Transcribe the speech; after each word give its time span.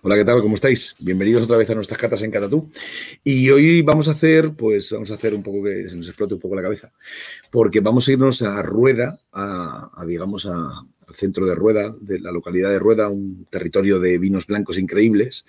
Hola, 0.00 0.14
¿qué 0.14 0.24
tal? 0.24 0.40
¿Cómo 0.42 0.54
estáis? 0.54 0.94
Bienvenidos 1.00 1.42
otra 1.42 1.56
vez 1.56 1.68
a 1.70 1.74
nuestras 1.74 1.98
catas 1.98 2.22
en 2.22 2.30
Catatú. 2.30 2.70
Y 3.24 3.50
hoy 3.50 3.82
vamos 3.82 4.06
a 4.06 4.12
hacer, 4.12 4.52
pues 4.54 4.92
vamos 4.92 5.10
a 5.10 5.14
hacer 5.14 5.34
un 5.34 5.42
poco 5.42 5.64
que 5.64 5.88
se 5.88 5.96
nos 5.96 6.06
explote 6.06 6.34
un 6.34 6.40
poco 6.40 6.54
la 6.54 6.62
cabeza, 6.62 6.92
porque 7.50 7.80
vamos 7.80 8.06
a 8.06 8.12
irnos 8.12 8.42
a 8.42 8.62
Rueda, 8.62 9.18
a, 9.32 10.04
digamos, 10.06 10.46
al 10.46 10.86
centro 11.12 11.46
de 11.46 11.56
Rueda, 11.56 11.92
de 12.00 12.20
la 12.20 12.30
localidad 12.30 12.70
de 12.70 12.78
Rueda, 12.78 13.08
un 13.08 13.48
territorio 13.50 13.98
de 13.98 14.18
vinos 14.18 14.46
blancos 14.46 14.78
increíbles, 14.78 15.44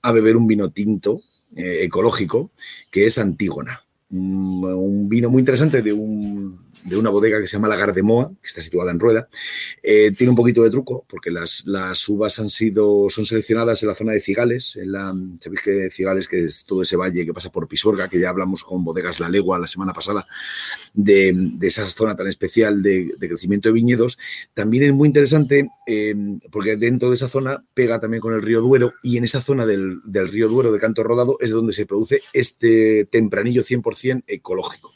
a 0.00 0.12
beber 0.12 0.38
un 0.38 0.46
vino 0.46 0.70
tinto 0.70 1.20
eh, 1.54 1.80
ecológico 1.82 2.52
que 2.90 3.04
es 3.04 3.18
Antígona. 3.18 3.84
un 4.08 5.10
vino 5.10 5.28
muy 5.28 5.40
interesante 5.40 5.82
de 5.82 5.92
un 5.92 6.69
de 6.84 6.96
una 6.96 7.10
bodega 7.10 7.40
que 7.40 7.46
se 7.46 7.56
llama 7.56 7.68
La 7.68 7.76
Gardemoa, 7.76 8.30
que 8.40 8.46
está 8.46 8.60
situada 8.60 8.90
en 8.90 9.00
Rueda. 9.00 9.28
Eh, 9.82 10.12
tiene 10.16 10.30
un 10.30 10.36
poquito 10.36 10.62
de 10.62 10.70
truco 10.70 11.04
porque 11.08 11.30
las, 11.30 11.64
las, 11.66 12.08
uvas 12.08 12.38
han 12.38 12.50
sido, 12.50 13.08
son 13.10 13.24
seleccionadas 13.24 13.82
en 13.82 13.88
la 13.88 13.94
zona 13.94 14.12
de 14.12 14.20
Cigales. 14.20 14.78
Sabéis 15.40 15.60
que 15.62 15.90
Cigales, 15.90 16.28
que 16.28 16.44
es 16.44 16.64
todo 16.64 16.82
ese 16.82 16.96
valle 16.96 17.24
que 17.24 17.34
pasa 17.34 17.50
por 17.50 17.68
Pisuerga, 17.68 18.08
que 18.08 18.20
ya 18.20 18.30
hablamos 18.30 18.64
con 18.64 18.84
Bodegas 18.84 19.20
La 19.20 19.28
Legua 19.28 19.58
la 19.58 19.66
semana 19.66 19.92
pasada, 19.92 20.26
de, 20.94 21.32
de 21.34 21.66
esa 21.66 21.84
zona 21.86 22.16
tan 22.16 22.26
especial 22.28 22.82
de, 22.82 23.14
crecimiento 23.18 23.68
de 23.68 23.74
viñedos. 23.74 24.18
También 24.54 24.84
es 24.84 24.92
muy 24.92 25.06
interesante 25.06 25.68
eh, 25.86 26.14
porque 26.50 26.76
dentro 26.76 27.10
de 27.10 27.14
esa 27.14 27.28
zona 27.28 27.64
pega 27.74 28.00
también 28.00 28.20
con 28.20 28.34
el 28.34 28.42
río 28.42 28.60
Duero 28.60 28.94
y 29.02 29.16
en 29.16 29.24
esa 29.24 29.40
zona 29.40 29.66
del, 29.66 30.00
del 30.04 30.28
río 30.28 30.48
Duero 30.48 30.72
de 30.72 30.78
Canto 30.78 31.02
Rodado 31.02 31.36
es 31.40 31.50
donde 31.50 31.72
se 31.72 31.86
produce 31.86 32.22
este 32.32 33.04
tempranillo 33.04 33.62
100% 33.62 34.24
ecológico. 34.26 34.94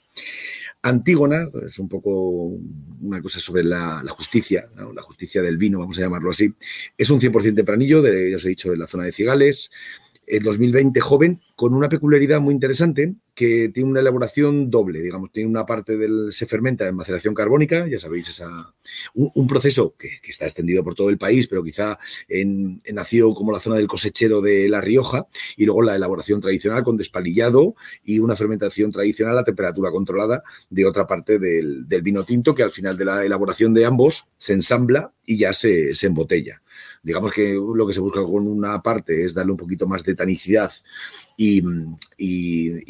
Antígona 0.85 1.49
es 1.67 1.79
un 1.79 1.89
poco 1.89 2.59
una 3.01 3.23
cosa 3.23 3.41
sobre 3.41 3.65
la, 3.65 4.03
justicia, 4.11 4.69
la 4.95 5.01
justicia 5.01 5.41
del 5.41 5.57
vino, 5.57 5.79
vamos 5.79 5.97
a 5.99 6.03
llamarlo 6.03 6.29
así. 6.29 6.53
Es 6.99 7.09
un 7.09 7.21
100% 7.21 7.57
tempranillo, 7.57 8.03
de, 8.03 8.31
ya 8.31 8.37
os 8.37 8.45
he 8.45 8.51
dicho, 8.51 8.71
de 8.71 8.77
la 8.77 8.87
zona 8.87 9.05
de 9.05 9.12
Cigales. 9.12 9.71
En 10.27 10.42
2020 10.42 11.00
joven, 11.00 11.41
con 11.56 11.75
una 11.75 11.89
peculiaridad 11.89 12.41
muy 12.41 12.55
interesante 12.55 13.14
que 13.34 13.69
tiene 13.69 13.91
una 13.91 14.00
elaboración 14.00 14.70
doble, 14.70 15.03
digamos, 15.03 15.33
tiene 15.33 15.50
una 15.50 15.66
parte 15.66 15.97
del 15.97 16.33
se 16.33 16.47
fermenta 16.47 16.86
en 16.86 16.94
maceración 16.94 17.34
carbónica, 17.34 17.86
ya 17.89 17.98
sabéis, 17.98 18.28
esa, 18.28 18.75
un, 19.14 19.47
proceso 19.47 19.94
que, 19.98 20.19
está 20.28 20.44
extendido 20.44 20.84
por 20.84 20.94
todo 20.94 21.11
el 21.11 21.19
país, 21.19 21.48
pero 21.48 21.62
quizá 21.64 21.98
en, 22.28 22.78
nació 22.92 23.34
como 23.34 23.53
la 23.53 23.61
zona 23.61 23.77
del 23.77 23.89
cosechero 23.89 24.41
de 24.41 24.69
La 24.69 24.81
Rioja, 24.81 25.27
y 25.56 25.64
luego 25.64 25.83
la 25.83 25.97
elaboración 25.97 26.41
tradicional 26.41 26.84
con 26.84 26.97
despalillado 26.97 27.75
y 28.05 28.20
una 28.20 28.36
fermentación 28.36 28.92
tradicional 28.92 29.36
a 29.36 29.44
temperatura 29.44 29.91
controlada 29.91 30.42
de 30.70 30.86
otra 30.86 31.06
parte 31.06 31.38
del, 31.38 31.86
vino 32.03 32.25
tinto, 32.25 32.55
que 32.55 32.62
al 32.62 32.72
final 32.72 32.97
de 32.97 33.05
la 33.05 33.25
elaboración 33.25 33.75
de 33.75 33.84
ambos 33.84 34.27
se 34.36 34.53
ensambla 34.53 35.12
y 35.25 35.38
ya 35.38 35.53
se, 35.53 35.94
se 35.94 36.06
embotella. 36.06 36.62
Digamos 37.03 37.33
que 37.33 37.55
lo 37.55 37.86
que 37.86 37.92
se 37.92 38.00
busca 38.00 38.22
con 38.22 38.47
una 38.47 38.83
parte 38.83 39.25
es 39.25 39.34
darle 39.34 39.53
un 39.53 39.58
poquito 39.58 39.86
más 39.86 40.03
de 40.05 40.14
tanicidad 40.14 40.72
y, 41.36 41.62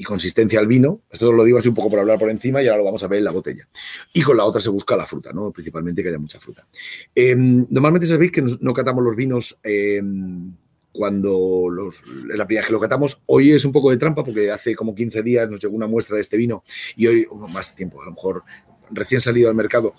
consistencia 0.05 0.61
al 0.61 0.67
vino. 0.67 1.01
Esto 1.11 1.33
lo 1.33 1.45
digo 1.45 1.59
así 1.59 1.69
un 1.69 1.75
poco 1.75 1.91
por 1.91 1.99
hablar 1.99 2.19
por 2.19 2.31
encima 2.31 2.63
y 2.63 2.69
ahora 2.69 2.79
lo 2.79 2.85
vamos 2.85 3.03
a 3.03 3.09
ver 3.09 3.19
en 3.19 3.25
la 3.25 3.31
botella. 3.31 3.67
Y 4.13 4.23
con 4.23 4.37
la 4.37 4.45
otra 4.45 4.61
se 4.61 4.71
busca 4.71 4.97
la 4.97 5.07
fruta, 5.07 5.33
¿no? 5.33 5.51
principalmente 5.51 6.03
que 6.03 6.09
haya 6.11 6.19
mucha 6.19 6.39
fruta. 6.39 6.67
Em, 7.15 7.67
normalmente 7.71 8.07
sabéis 8.07 8.33
que 8.33 8.45
no 8.61 8.73
catamos 8.73 9.03
los 9.03 9.17
vinos. 9.17 9.59
Em, 9.63 10.53
cuando 10.95 11.69
los, 11.73 11.97
la 12.29 12.47
primera 12.47 12.65
que 12.65 12.73
lo 12.73 12.79
catamos. 12.79 13.21
Hoy 13.27 13.51
es 13.51 13.65
un 13.65 13.73
poco 13.73 13.91
de 13.91 13.97
trampa 13.97 14.23
porque 14.23 14.53
hace 14.53 14.77
como 14.77 14.95
15 14.95 15.25
días 15.25 15.51
nos 15.51 15.61
llegó 15.61 15.75
una 15.75 15.89
muestra 15.89 16.15
de 16.15 16.23
este 16.23 16.37
vino 16.37 16.63
y 16.95 17.09
hoy, 17.09 17.27
más 17.49 17.75
tiempo, 17.75 18.01
a 18.01 18.05
lo 18.05 18.13
mejor 18.13 18.45
recién 18.93 19.21
salido 19.21 19.49
al 19.49 19.57
mercado, 19.57 19.95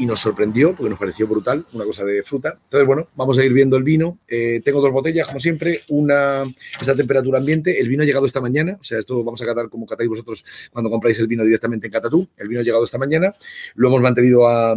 y 0.00 0.06
nos 0.06 0.18
sorprendió 0.18 0.74
porque 0.74 0.88
nos 0.88 0.98
pareció 0.98 1.28
brutal, 1.28 1.66
una 1.74 1.84
cosa 1.84 2.04
de 2.04 2.22
fruta. 2.22 2.58
Entonces, 2.64 2.86
bueno, 2.86 3.08
vamos 3.16 3.36
a 3.36 3.44
ir 3.44 3.52
viendo 3.52 3.76
el 3.76 3.82
vino. 3.82 4.18
Eh, 4.26 4.62
tengo 4.64 4.80
dos 4.80 4.90
botellas, 4.90 5.26
como 5.26 5.38
siempre, 5.38 5.82
una 5.88 6.42
esta 6.80 6.96
temperatura 6.96 7.38
ambiente. 7.38 7.78
El 7.78 7.90
vino 7.90 8.02
ha 8.02 8.06
llegado 8.06 8.24
esta 8.24 8.40
mañana, 8.40 8.78
o 8.80 8.82
sea, 8.82 8.98
esto 8.98 9.22
vamos 9.22 9.42
a 9.42 9.44
catar 9.44 9.68
como 9.68 9.84
catáis 9.84 10.08
vosotros 10.08 10.42
cuando 10.72 10.90
compráis 10.90 11.18
el 11.20 11.26
vino 11.26 11.44
directamente 11.44 11.88
en 11.88 11.92
Catatú. 11.92 12.26
El 12.38 12.48
vino 12.48 12.62
ha 12.62 12.64
llegado 12.64 12.82
esta 12.82 12.96
mañana, 12.96 13.34
lo 13.74 13.88
hemos 13.88 14.00
mantenido 14.00 14.48
a 14.48 14.74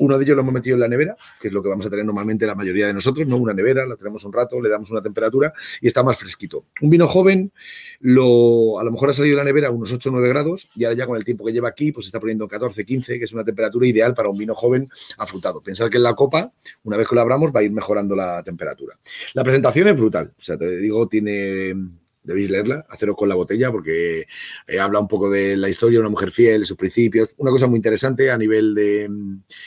uno 0.00 0.16
de 0.16 0.24
ellos 0.24 0.34
lo 0.34 0.42
hemos 0.42 0.54
metido 0.54 0.74
en 0.74 0.80
la 0.80 0.88
nevera, 0.88 1.16
que 1.40 1.48
es 1.48 1.54
lo 1.54 1.62
que 1.62 1.68
vamos 1.68 1.86
a 1.86 1.90
tener 1.90 2.04
normalmente 2.04 2.46
la 2.46 2.54
mayoría 2.54 2.86
de 2.86 2.94
nosotros, 2.94 3.26
¿no? 3.26 3.36
Una 3.36 3.52
nevera, 3.52 3.86
la 3.86 3.96
tenemos 3.96 4.24
un 4.24 4.32
rato, 4.32 4.60
le 4.60 4.68
damos 4.68 4.90
una 4.90 5.02
temperatura 5.02 5.52
y 5.80 5.86
está 5.86 6.02
más 6.02 6.18
fresquito. 6.18 6.64
Un 6.80 6.90
vino 6.90 7.06
joven, 7.06 7.52
lo, 8.00 8.78
a 8.80 8.84
lo 8.84 8.92
mejor 8.92 9.10
ha 9.10 9.12
salido 9.12 9.36
de 9.36 9.42
la 9.42 9.44
nevera 9.44 9.68
a 9.68 9.70
unos 9.70 9.92
8 9.92 10.08
o 10.08 10.12
9 10.12 10.28
grados 10.28 10.70
y 10.74 10.84
ahora 10.84 10.96
ya 10.96 11.06
con 11.06 11.16
el 11.16 11.24
tiempo 11.24 11.44
que 11.44 11.52
lleva 11.52 11.68
aquí, 11.68 11.92
pues 11.92 12.06
está 12.06 12.18
poniendo 12.18 12.48
14, 12.48 12.84
15, 12.84 13.18
que 13.18 13.24
es 13.24 13.32
una 13.32 13.44
temperatura 13.44 13.86
ideal 13.86 14.14
para 14.14 14.30
un 14.30 14.38
vino 14.38 14.54
joven 14.54 14.88
afrutado. 15.18 15.60
Pensar 15.60 15.90
que 15.90 15.98
en 15.98 16.04
la 16.04 16.14
copa, 16.14 16.50
una 16.84 16.96
vez 16.96 17.06
que 17.06 17.14
lo 17.14 17.20
abramos, 17.20 17.52
va 17.54 17.60
a 17.60 17.62
ir 17.62 17.70
mejorando 17.70 18.16
la 18.16 18.42
temperatura. 18.42 18.98
La 19.34 19.44
presentación 19.44 19.88
es 19.88 19.96
brutal, 19.96 20.32
o 20.38 20.42
sea, 20.42 20.56
te 20.56 20.78
digo, 20.78 21.06
tiene 21.08 21.74
debéis 22.22 22.50
leerla, 22.50 22.86
haceros 22.88 23.16
con 23.16 23.28
la 23.28 23.34
botella, 23.34 23.70
porque 23.70 24.26
eh, 24.66 24.78
habla 24.78 25.00
un 25.00 25.08
poco 25.08 25.30
de 25.30 25.56
la 25.56 25.68
historia 25.68 26.00
una 26.00 26.08
mujer 26.08 26.30
fiel, 26.30 26.66
sus 26.66 26.76
principios, 26.76 27.30
una 27.38 27.50
cosa 27.50 27.66
muy 27.66 27.76
interesante 27.76 28.30
a 28.30 28.38
nivel 28.38 28.74
de, 28.74 29.10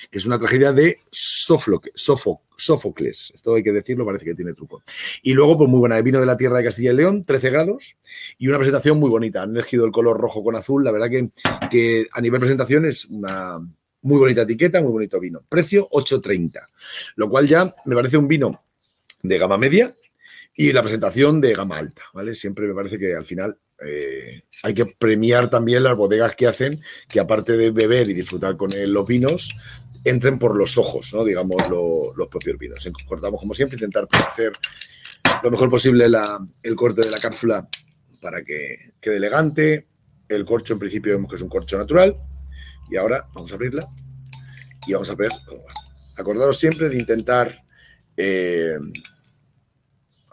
que 0.09 0.17
es 0.17 0.25
una 0.25 0.39
tragedia 0.39 0.71
de 0.71 0.99
Sófocles, 1.11 3.31
esto 3.33 3.55
hay 3.55 3.63
que 3.63 3.71
decirlo, 3.71 4.05
parece 4.05 4.25
que 4.25 4.35
tiene 4.35 4.53
truco. 4.53 4.81
Y 5.21 5.33
luego, 5.33 5.57
pues 5.57 5.69
muy 5.69 5.79
buena, 5.79 5.97
el 5.97 6.03
vino 6.03 6.19
de 6.19 6.25
la 6.25 6.37
tierra 6.37 6.57
de 6.57 6.63
Castilla 6.63 6.91
y 6.91 6.95
León, 6.95 7.23
13 7.23 7.49
grados, 7.49 7.97
y 8.37 8.47
una 8.47 8.57
presentación 8.57 8.99
muy 8.99 9.09
bonita, 9.09 9.41
han 9.41 9.51
elegido 9.51 9.85
el 9.85 9.91
color 9.91 10.19
rojo 10.19 10.43
con 10.43 10.55
azul, 10.55 10.83
la 10.83 10.91
verdad 10.91 11.09
que, 11.09 11.29
que 11.69 12.07
a 12.11 12.21
nivel 12.21 12.39
presentación 12.39 12.85
es 12.85 13.05
una 13.05 13.59
muy 14.03 14.19
bonita 14.19 14.43
etiqueta, 14.43 14.81
muy 14.81 14.91
bonito 14.91 15.19
vino. 15.19 15.43
Precio 15.49 15.89
8.30, 15.89 16.59
lo 17.15 17.29
cual 17.29 17.47
ya 17.47 17.73
me 17.85 17.95
parece 17.95 18.17
un 18.17 18.27
vino 18.27 18.63
de 19.21 19.37
gama 19.37 19.57
media, 19.57 19.95
y 20.55 20.71
la 20.71 20.81
presentación 20.81 21.41
de 21.41 21.53
gama 21.53 21.77
alta, 21.77 22.03
¿vale? 22.13 22.35
Siempre 22.35 22.67
me 22.67 22.73
parece 22.73 22.97
que 22.99 23.15
al 23.15 23.25
final 23.25 23.57
eh, 23.85 24.43
hay 24.63 24.73
que 24.73 24.85
premiar 24.85 25.49
también 25.49 25.83
las 25.83 25.95
bodegas 25.95 26.35
que 26.35 26.47
hacen, 26.47 26.79
que 27.09 27.19
aparte 27.19 27.57
de 27.57 27.71
beber 27.71 28.09
y 28.09 28.13
disfrutar 28.13 28.55
con 28.55 28.69
los 28.87 29.07
vinos, 29.07 29.57
entren 30.03 30.37
por 30.37 30.55
los 30.55 30.77
ojos, 30.77 31.13
¿no? 31.13 31.23
Digamos, 31.23 31.69
los 31.69 32.27
propios 32.27 32.57
vinos. 32.57 32.87
Cortamos 33.07 33.39
como 33.39 33.53
siempre, 33.53 33.75
intentar 33.75 34.07
hacer 34.11 34.51
lo 35.41 35.51
mejor 35.51 35.69
posible 35.69 36.05
el 36.05 36.75
corte 36.75 37.01
de 37.01 37.11
la 37.11 37.17
cápsula 37.17 37.67
para 38.21 38.43
que 38.43 38.93
quede 39.01 39.17
elegante. 39.17 39.87
El 40.29 40.45
corcho 40.45 40.73
en 40.73 40.79
principio 40.79 41.13
vemos 41.13 41.29
que 41.29 41.35
es 41.35 41.41
un 41.41 41.49
corcho 41.49 41.77
natural. 41.77 42.15
Y 42.89 42.97
ahora 42.97 43.27
vamos 43.33 43.51
a 43.51 43.55
abrirla 43.55 43.83
y 44.85 44.93
vamos 44.93 45.09
a 45.09 45.15
ver 45.15 45.29
Acordaros 46.17 46.59
siempre 46.59 46.89
de 46.89 46.99
intentar 46.99 47.63
eh, 48.17 48.77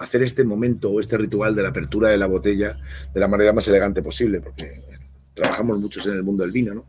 hacer 0.01 0.23
este 0.23 0.45
momento 0.45 0.91
o 0.91 0.99
este 0.99 1.17
ritual 1.19 1.55
de 1.55 1.63
la 1.63 1.69
apertura 1.69 2.09
de 2.09 2.17
la 2.17 2.27
botella 2.27 2.77
de 3.13 3.21
la 3.21 3.29
manera 3.29 3.53
más 3.53 3.69
elegante 3.69 4.03
posible, 4.03 4.41
porque 4.41 4.83
trabajamos 5.35 5.79
muchos 5.79 6.07
en 6.07 6.15
el 6.15 6.23
mundo 6.23 6.43
del 6.43 6.53
vino, 6.53 6.75
¿no? 6.75 6.87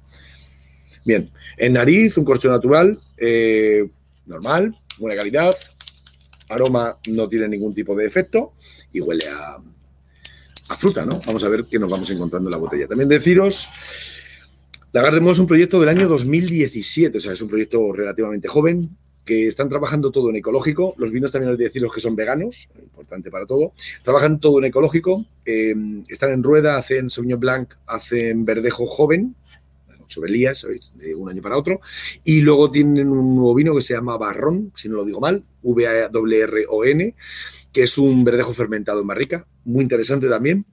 Bien, 1.03 1.29
en 1.57 1.73
nariz, 1.73 2.17
un 2.17 2.25
corcho 2.25 2.49
natural, 2.49 2.99
eh, 3.17 3.89
normal, 4.25 4.73
buena 4.97 5.17
calidad, 5.17 5.53
aroma 6.49 6.97
no 7.07 7.27
tiene 7.27 7.49
ningún 7.49 7.73
tipo 7.73 7.95
de 7.95 8.05
efecto 8.05 8.53
y 8.93 9.01
huele 9.01 9.25
a, 9.27 9.57
a 10.69 10.77
fruta, 10.77 11.05
¿no? 11.05 11.19
Vamos 11.25 11.43
a 11.43 11.49
ver 11.49 11.65
qué 11.65 11.79
nos 11.79 11.89
vamos 11.89 12.09
encontrando 12.11 12.49
en 12.49 12.53
la 12.53 12.59
botella. 12.59 12.87
También 12.87 13.09
deciros, 13.09 13.67
La 14.93 15.01
Gardemont 15.01 15.33
es 15.33 15.39
un 15.39 15.47
proyecto 15.47 15.81
del 15.81 15.89
año 15.89 16.07
2017, 16.07 17.17
o 17.17 17.21
sea, 17.21 17.33
es 17.33 17.41
un 17.41 17.49
proyecto 17.49 17.91
relativamente 17.91 18.47
joven, 18.47 18.97
que 19.25 19.47
están 19.47 19.69
trabajando 19.69 20.11
todo 20.11 20.29
en 20.29 20.37
ecológico. 20.37 20.95
Los 20.97 21.11
vinos 21.11 21.31
también 21.31 21.51
hay 21.51 21.57
que 21.57 21.65
decir 21.65 21.81
los 21.81 21.93
que 21.93 22.01
son 22.01 22.15
veganos, 22.15 22.69
importante 22.81 23.29
para 23.29 23.45
todo. 23.45 23.73
Trabajan 24.03 24.39
todo 24.39 24.59
en 24.59 24.65
ecológico. 24.65 25.25
Eh, 25.45 25.75
están 26.07 26.31
en 26.31 26.43
rueda, 26.43 26.77
hacen 26.77 27.09
Sauvignon 27.09 27.39
Blanc, 27.39 27.73
hacen 27.85 28.45
verdejo 28.45 28.85
joven, 28.85 29.35
Chobelías, 30.11 30.59
¿sabéis? 30.59 30.91
De 30.95 31.15
un 31.15 31.29
año 31.29 31.41
para 31.41 31.57
otro. 31.57 31.79
Y 32.23 32.41
luego 32.41 32.69
tienen 32.69 33.07
un 33.07 33.35
nuevo 33.35 33.55
vino 33.55 33.73
que 33.73 33.81
se 33.81 33.93
llama 33.93 34.17
Barrón, 34.17 34.71
si 34.75 34.89
no 34.89 34.97
lo 34.97 35.05
digo 35.05 35.19
mal, 35.19 35.43
V-A-R-R-O-N, 35.63 37.15
que 37.71 37.83
es 37.83 37.97
un 37.97 38.23
verdejo 38.23 38.53
fermentado 38.53 39.01
en 39.01 39.07
barrica, 39.07 39.47
muy 39.63 39.81
interesante 39.83 40.27
también. 40.27 40.65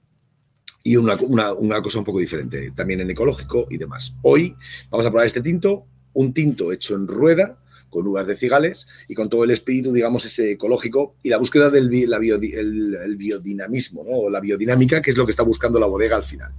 Y 0.83 0.95
una, 0.95 1.17
una 1.17 1.81
cosa 1.81 1.99
un 1.99 2.05
poco 2.05 2.19
diferente, 2.19 2.71
también 2.71 3.01
en 3.01 3.09
ecológico 3.09 3.67
y 3.69 3.77
demás. 3.77 4.15
Hoy 4.21 4.55
vamos 4.89 5.05
a 5.05 5.09
probar 5.09 5.25
este 5.25 5.41
tinto, 5.41 5.85
un 6.13 6.33
tinto 6.33 6.71
hecho 6.71 6.95
en 6.95 7.07
rueda, 7.07 7.59
con 7.89 8.07
uvas 8.07 8.27
de 8.27 8.35
cigales 8.35 8.87
y 9.07 9.15
con 9.15 9.29
todo 9.29 9.43
el 9.43 9.51
espíritu, 9.51 9.91
digamos, 9.91 10.25
ese 10.25 10.51
ecológico 10.51 11.15
y 11.23 11.29
la 11.29 11.37
búsqueda 11.37 11.69
del 11.69 11.89
la 12.09 12.17
biodinamismo, 12.19 14.03
¿no? 14.03 14.11
o 14.11 14.29
la 14.29 14.39
biodinámica, 14.39 15.01
que 15.01 15.11
es 15.11 15.17
lo 15.17 15.25
que 15.25 15.31
está 15.31 15.43
buscando 15.43 15.79
la 15.79 15.87
bodega 15.87 16.15
al 16.15 16.23
final. 16.23 16.53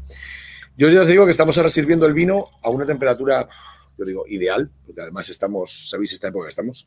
Yo 0.77 0.89
ya 0.89 1.03
os 1.03 1.09
digo 1.09 1.25
que 1.25 1.31
estamos 1.31 1.57
ahora 1.59 1.71
sirviendo 1.71 2.07
el 2.07 2.15
vino 2.15 2.47
a 2.63 2.71
una 2.71 2.87
temperatura, 2.87 3.49
yo 3.99 4.05
digo, 4.05 4.25
ideal, 4.29 4.71
porque 4.87 5.03
además 5.03 5.29
estamos, 5.29 5.91
sabéis 5.91 6.13
esta 6.13 6.29
época 6.29 6.47
que 6.47 6.51
estamos, 6.51 6.87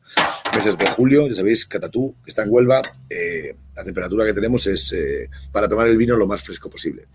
meses 0.54 0.76
de 0.76 0.86
julio, 0.86 1.28
ya 1.28 1.34
sabéis, 1.36 1.64
Catatú, 1.66 2.16
que 2.24 2.30
está 2.30 2.42
en 2.42 2.50
Huelva, 2.50 2.82
eh, 3.08 3.56
la 3.74 3.84
temperatura 3.84 4.26
que 4.26 4.32
tenemos 4.32 4.66
es 4.66 4.92
eh, 4.92 5.28
para 5.52 5.68
tomar 5.68 5.88
el 5.88 5.96
vino 5.96 6.16
lo 6.16 6.26
más 6.26 6.42
fresco 6.42 6.68
posible. 6.68 7.06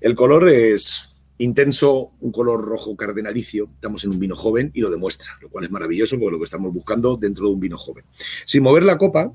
El 0.00 0.14
color 0.14 0.48
es 0.48 1.15
intenso, 1.38 2.12
un 2.20 2.32
color 2.32 2.64
rojo 2.64 2.96
cardenalicio, 2.96 3.70
estamos 3.74 4.04
en 4.04 4.10
un 4.10 4.18
vino 4.18 4.36
joven 4.36 4.70
y 4.74 4.80
lo 4.80 4.90
demuestra, 4.90 5.38
lo 5.40 5.48
cual 5.48 5.64
es 5.64 5.70
maravilloso 5.70 6.18
porque 6.18 6.32
lo 6.32 6.38
que 6.38 6.44
estamos 6.44 6.72
buscando 6.72 7.16
dentro 7.16 7.46
de 7.46 7.54
un 7.54 7.60
vino 7.60 7.76
joven. 7.76 8.04
Sin 8.44 8.62
mover 8.62 8.84
la 8.84 8.98
copa, 8.98 9.32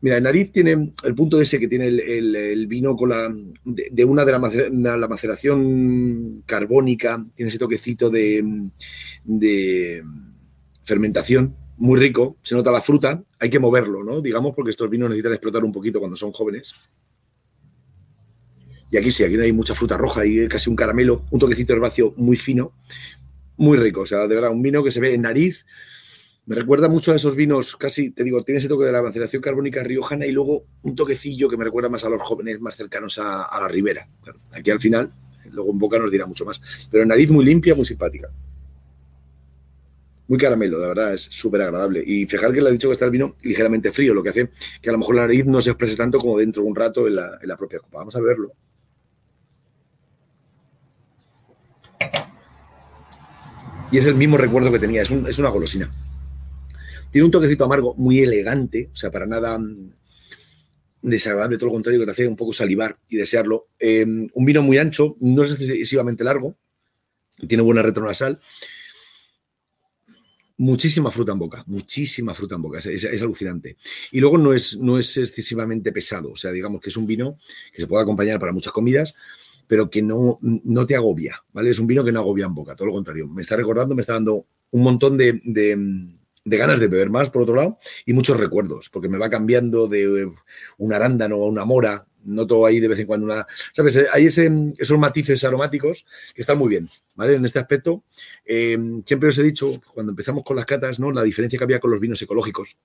Mira, 0.00 0.18
el 0.18 0.22
nariz 0.22 0.52
tiene 0.52 0.92
el 1.02 1.14
punto 1.14 1.40
ese 1.40 1.58
que 1.58 1.66
tiene 1.66 1.86
el, 1.86 2.66
vino 2.66 2.94
con 2.94 3.08
la, 3.08 3.34
de, 3.64 4.04
una 4.04 4.26
de 4.26 4.32
la, 4.32 5.08
maceración 5.08 6.42
carbónica, 6.44 7.24
tiene 7.34 7.48
ese 7.48 7.58
toquecito 7.58 8.10
de, 8.10 8.68
de 9.24 10.04
fermentación 10.82 11.56
muy 11.78 11.98
rico, 11.98 12.36
se 12.42 12.54
nota 12.54 12.70
la 12.70 12.82
fruta, 12.82 13.24
hay 13.40 13.48
que 13.48 13.58
moverlo, 13.58 14.04
¿no? 14.04 14.20
Digamos, 14.20 14.54
porque 14.54 14.72
estos 14.72 14.90
vinos 14.90 15.08
necesitan 15.08 15.32
explotar 15.32 15.64
un 15.64 15.72
poquito 15.72 16.00
cuando 16.00 16.18
son 16.18 16.32
jóvenes. 16.32 16.74
Y 18.90 18.96
aquí 18.96 19.10
sí, 19.10 19.24
aquí 19.24 19.36
hay 19.36 19.52
mucha 19.52 19.74
fruta 19.74 19.96
roja 19.96 20.24
y 20.24 20.46
casi 20.48 20.70
un 20.70 20.76
caramelo, 20.76 21.24
un 21.30 21.40
toquecito 21.40 21.72
herbáceo 21.72 22.14
muy 22.16 22.36
fino, 22.36 22.72
muy 23.56 23.78
rico. 23.78 24.02
O 24.02 24.06
sea, 24.06 24.26
de 24.26 24.34
verdad, 24.34 24.50
un 24.50 24.62
vino 24.62 24.82
que 24.84 24.90
se 24.90 25.00
ve 25.00 25.14
en 25.14 25.22
nariz, 25.22 25.66
me 26.46 26.54
recuerda 26.54 26.88
mucho 26.88 27.12
a 27.12 27.16
esos 27.16 27.36
vinos, 27.36 27.74
casi, 27.76 28.10
te 28.10 28.22
digo, 28.22 28.42
tiene 28.42 28.58
ese 28.58 28.68
toque 28.68 28.84
de 28.84 28.92
la 28.92 29.02
maceración 29.02 29.40
carbónica 29.40 29.82
riojana 29.82 30.26
y 30.26 30.32
luego 30.32 30.66
un 30.82 30.94
toquecillo 30.94 31.48
que 31.48 31.56
me 31.56 31.64
recuerda 31.64 31.88
más 31.88 32.04
a 32.04 32.10
los 32.10 32.20
jóvenes 32.20 32.60
más 32.60 32.76
cercanos 32.76 33.18
a, 33.18 33.48
la 33.58 33.68
ribera. 33.68 34.06
aquí 34.52 34.70
al 34.70 34.80
final, 34.80 35.12
luego 35.50 35.70
en 35.70 35.78
boca 35.78 35.98
nos 35.98 36.10
dirá 36.10 36.26
mucho 36.26 36.44
más. 36.44 36.60
Pero 36.90 37.02
en 37.02 37.08
nariz 37.08 37.30
muy 37.30 37.44
limpia, 37.44 37.74
muy 37.74 37.86
simpática. 37.86 38.30
Muy 40.26 40.38
caramelo, 40.38 40.78
de 40.78 40.88
verdad, 40.88 41.14
es 41.14 41.22
súper 41.22 41.62
agradable. 41.62 42.02
Y 42.06 42.26
fijar 42.26 42.52
que 42.52 42.60
le 42.60 42.68
ha 42.68 42.72
dicho 42.72 42.88
que 42.88 42.94
está 42.94 43.06
el 43.06 43.10
vino 43.10 43.36
ligeramente 43.42 43.90
frío, 43.90 44.14
lo 44.14 44.22
que 44.22 44.30
hace 44.30 44.50
que 44.80 44.88
a 44.90 44.92
lo 44.92 44.98
mejor 44.98 45.16
la 45.16 45.22
nariz 45.22 45.46
no 45.46 45.62
se 45.62 45.70
exprese 45.70 45.96
tanto 45.96 46.18
como 46.18 46.38
dentro 46.38 46.62
de 46.62 46.68
un 46.68 46.76
rato 46.76 47.08
la, 47.08 47.38
en 47.40 47.48
la 47.48 47.56
propia 47.56 47.78
copa. 47.78 47.98
Vamos 47.98 48.16
a 48.16 48.20
verlo. 48.20 48.52
Y 53.94 53.98
es 53.98 54.06
el 54.06 54.16
mismo 54.16 54.36
recuerdo 54.36 54.72
que 54.72 54.80
tenía, 54.80 55.02
es, 55.02 55.10
es 55.12 55.38
una 55.38 55.50
golosina. 55.50 55.88
Tiene 57.12 57.26
un 57.26 57.30
toquecito 57.30 57.62
amargo 57.62 57.94
muy 57.94 58.18
elegante, 58.18 58.90
o 58.92 58.96
sea, 58.96 59.08
para 59.12 59.24
nada 59.24 59.56
mm, 59.56 59.92
desagradable, 61.00 61.58
todo 61.58 61.66
lo 61.66 61.74
contrario, 61.74 62.00
que 62.00 62.06
te 62.06 62.10
hace 62.10 62.26
un 62.26 62.34
poco 62.34 62.52
salivar 62.52 62.98
y 63.08 63.18
desearlo. 63.18 63.68
Em, 63.78 64.28
un 64.34 64.44
vino 64.44 64.62
muy 64.62 64.78
ancho, 64.78 65.14
no 65.20 65.44
es 65.44 65.52
excesivamente 65.52 66.24
largo, 66.24 66.56
tiene 67.46 67.62
buena 67.62 67.82
retronasal. 67.82 68.40
Muchísima 70.56 71.10
fruta 71.10 71.32
en 71.32 71.38
boca, 71.38 71.64
muchísima 71.66 72.32
fruta 72.32 72.54
en 72.54 72.62
boca, 72.62 72.78
es, 72.78 73.22
alucinante. 73.22 73.76
Y 74.12 74.20
luego 74.20 74.38
no 74.38 74.52
es, 74.52 74.78
no 74.78 74.98
es 74.98 75.16
excesivamente 75.16 75.90
pesado, 75.90 76.32
o 76.32 76.36
sea, 76.36 76.52
digamos 76.52 76.80
que 76.80 76.90
es 76.90 76.96
un 76.96 77.06
vino 77.06 77.38
que 77.72 77.80
se 77.80 77.86
puede 77.86 78.04
acompañar 78.04 78.38
para 78.38 78.52
muchas 78.52 78.72
comidas, 78.72 79.14
pero 79.66 79.90
que 79.90 80.02
no, 80.02 80.38
no 80.40 80.86
te 80.86 80.94
agobia, 80.94 81.42
¿vale? 81.52 81.70
Es 81.70 81.78
un 81.78 81.86
vino 81.86 82.04
que 82.04 82.12
no 82.12 82.20
agobia 82.20 82.46
en 82.46 82.54
boca, 82.54 82.76
todo 82.76 82.86
lo 82.86 82.92
contrario. 82.92 83.26
Me 83.26 83.42
está 83.42 83.56
recordando, 83.56 83.94
me 83.94 84.02
está 84.02 84.12
dando 84.12 84.46
un 84.70 84.82
montón 84.82 85.16
de 85.16 85.40
de 86.44 86.58
ganas 86.58 86.78
de 86.78 86.88
beber 86.88 87.10
más, 87.10 87.30
por 87.30 87.42
otro 87.42 87.54
lado, 87.54 87.78
y 88.04 88.12
muchos 88.12 88.38
recuerdos, 88.38 88.90
porque 88.90 89.08
me 89.08 89.18
va 89.18 89.30
cambiando 89.30 89.88
de 89.88 90.30
un 90.78 90.92
arándano 90.92 91.36
a 91.36 91.48
una 91.48 91.64
mora, 91.64 92.06
noto 92.24 92.66
ahí 92.66 92.80
de 92.80 92.88
vez 92.88 92.98
en 92.98 93.06
cuando 93.06 93.26
una... 93.26 93.46
¿Sabes? 93.72 94.00
Hay 94.12 94.26
ese, 94.26 94.50
esos 94.78 94.98
matices 94.98 95.42
aromáticos 95.44 96.06
que 96.34 96.40
están 96.40 96.58
muy 96.58 96.68
bien, 96.68 96.88
¿vale? 97.14 97.34
En 97.34 97.44
este 97.44 97.58
aspecto, 97.58 98.04
eh, 98.44 98.78
siempre 99.06 99.28
os 99.28 99.38
he 99.38 99.42
dicho, 99.42 99.80
cuando 99.92 100.12
empezamos 100.12 100.44
con 100.44 100.56
las 100.56 100.66
catas, 100.66 100.98
¿no? 101.00 101.12
La 101.12 101.22
diferencia 101.22 101.58
que 101.58 101.64
había 101.64 101.80
con 101.80 101.90
los 101.90 102.00
vinos 102.00 102.20
ecológicos, 102.22 102.76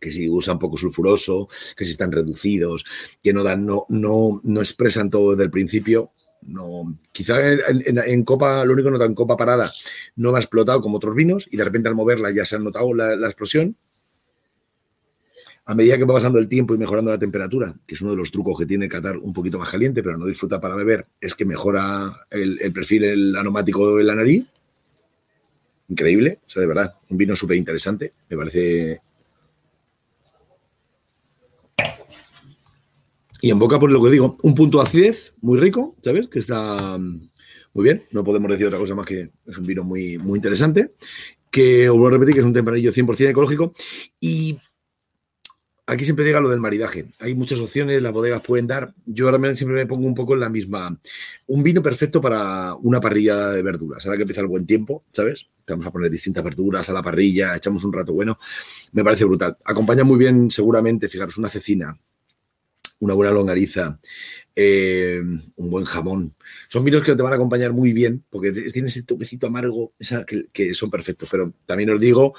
que 0.00 0.10
si 0.10 0.28
usan 0.28 0.58
poco 0.58 0.76
sulfuroso, 0.76 1.48
que 1.76 1.84
si 1.84 1.92
están 1.92 2.12
reducidos, 2.12 2.84
que 3.22 3.32
no 3.32 3.42
dan, 3.42 3.66
no, 3.66 3.86
no, 3.88 4.40
no 4.42 4.60
expresan 4.60 5.10
todo 5.10 5.32
desde 5.32 5.44
el 5.44 5.50
principio. 5.50 6.12
No, 6.42 6.98
quizá 7.12 7.40
en, 7.50 8.24
copa, 8.24 8.64
lo 8.64 8.72
único 8.72 8.88
que 8.88 8.92
nota 8.92 9.04
en 9.04 9.14
copa 9.14 9.36
parada, 9.36 9.72
no 10.16 10.32
va 10.32 10.40
explotado 10.40 10.80
como 10.80 10.96
otros 10.96 11.14
vinos 11.14 11.48
y 11.50 11.56
de 11.56 11.64
repente 11.64 11.88
al 11.88 11.94
moverla 11.94 12.32
ya 12.32 12.44
se 12.44 12.56
ha 12.56 12.58
notado 12.58 12.92
la, 12.94 13.14
explosión. 13.26 13.76
A 15.72 15.74
medida 15.74 15.96
que 15.96 16.04
va 16.04 16.12
pasando 16.12 16.38
el 16.38 16.48
tiempo 16.48 16.74
y 16.74 16.78
mejorando 16.78 17.10
la 17.10 17.18
temperatura, 17.18 17.74
que 17.86 17.94
es 17.94 18.02
uno 18.02 18.10
de 18.10 18.18
los 18.18 18.30
trucos 18.30 18.58
que 18.58 18.66
tiene 18.66 18.90
Qatar 18.90 19.16
un 19.16 19.32
poquito 19.32 19.58
más 19.58 19.70
caliente, 19.70 20.02
pero 20.02 20.18
no 20.18 20.26
disfruta 20.26 20.60
para 20.60 20.74
beber, 20.74 21.06
es 21.18 21.34
que 21.34 21.46
mejora 21.46 22.12
el, 22.30 22.70
perfil 22.74 23.04
el 23.04 23.34
aromático 23.34 23.96
de 23.96 24.04
la 24.04 24.14
nariz. 24.14 24.44
Increíble, 25.88 26.40
o 26.46 26.50
sea, 26.50 26.60
de 26.60 26.68
verdad, 26.68 26.94
un 27.08 27.16
vino 27.16 27.34
súper 27.34 27.56
interesante. 27.56 28.12
Me 28.28 28.36
parece 28.36 29.00
Y 33.40 33.50
en 33.50 33.58
boca, 33.58 33.80
por 33.80 33.90
lo 33.90 34.04
que 34.04 34.10
digo, 34.10 34.36
un 34.42 34.54
punto 34.54 34.78
acidez 34.78 35.32
muy 35.40 35.58
rico, 35.58 35.96
¿sabes? 36.02 36.28
Que 36.28 36.38
está 36.38 36.98
mm, 36.98 37.30
muy 37.72 37.84
bien. 37.84 38.02
No 38.10 38.22
podemos 38.22 38.50
decir 38.50 38.66
otra 38.66 38.78
cosa 38.78 38.94
más 38.94 39.06
que 39.06 39.30
es 39.46 39.56
un 39.56 39.64
vino 39.64 39.84
muy, 39.84 40.18
muy 40.18 40.36
interesante. 40.36 40.92
Que, 41.50 41.88
os 41.88 41.96
voy 41.96 42.08
a 42.08 42.10
repetir, 42.10 42.34
que 42.34 42.40
es 42.40 42.46
un 42.46 42.52
tempranillo 42.52 42.92
100% 42.92 43.30
ecológico. 43.30 43.72
Y 44.20 44.58
aquí 45.92 46.04
siempre 46.04 46.24
llega 46.24 46.40
lo 46.40 46.48
del 46.48 46.60
maridaje. 46.60 47.06
Hay 47.20 47.34
muchas 47.34 47.58
opciones, 47.60 48.02
las 48.02 48.12
bodegas 48.12 48.40
pueden 48.42 48.66
dar. 48.66 48.94
Yo 49.06 49.28
ahora 49.28 49.54
siempre 49.54 49.76
me 49.76 49.86
pongo 49.86 50.06
un 50.06 50.14
poco 50.14 50.34
en 50.34 50.40
la 50.40 50.48
misma. 50.48 50.98
Un 51.46 51.62
vino 51.62 51.82
perfecto 51.82 52.20
para 52.20 52.74
una 52.74 53.00
parrilla 53.00 53.50
de 53.50 53.62
verduras. 53.62 54.04
Ahora 54.04 54.16
que 54.16 54.22
empieza 54.22 54.40
el 54.40 54.46
buen 54.46 54.66
tiempo, 54.66 55.04
¿sabes? 55.12 55.48
Vamos 55.66 55.86
a 55.86 55.90
poner 55.90 56.10
distintas 56.10 56.42
verduras 56.42 56.88
a 56.88 56.92
la 56.92 57.02
parrilla, 57.02 57.56
echamos 57.56 57.84
un 57.84 57.92
rato 57.92 58.12
bueno. 58.12 58.38
Me 58.92 59.04
parece 59.04 59.24
brutal. 59.24 59.56
Acompaña 59.64 60.04
muy 60.04 60.18
bien, 60.18 60.50
seguramente, 60.50 61.08
fijaros, 61.08 61.36
una 61.38 61.48
cecina, 61.48 61.96
una 63.02 63.14
buena 63.14 63.32
longariza, 63.32 63.98
eh, 64.54 65.20
un 65.56 65.70
buen 65.70 65.84
jamón. 65.84 66.36
Son 66.68 66.84
vinos 66.84 67.02
que 67.02 67.16
te 67.16 67.22
van 67.22 67.32
a 67.32 67.36
acompañar 67.36 67.72
muy 67.72 67.92
bien 67.92 68.24
porque 68.30 68.52
tienen 68.52 68.86
ese 68.86 69.02
toquecito 69.02 69.48
amargo 69.48 69.92
que, 70.52 70.72
son 70.72 70.88
perfectos. 70.88 71.28
Pero 71.28 71.52
también 71.66 71.90
os 71.90 72.00
digo, 72.00 72.32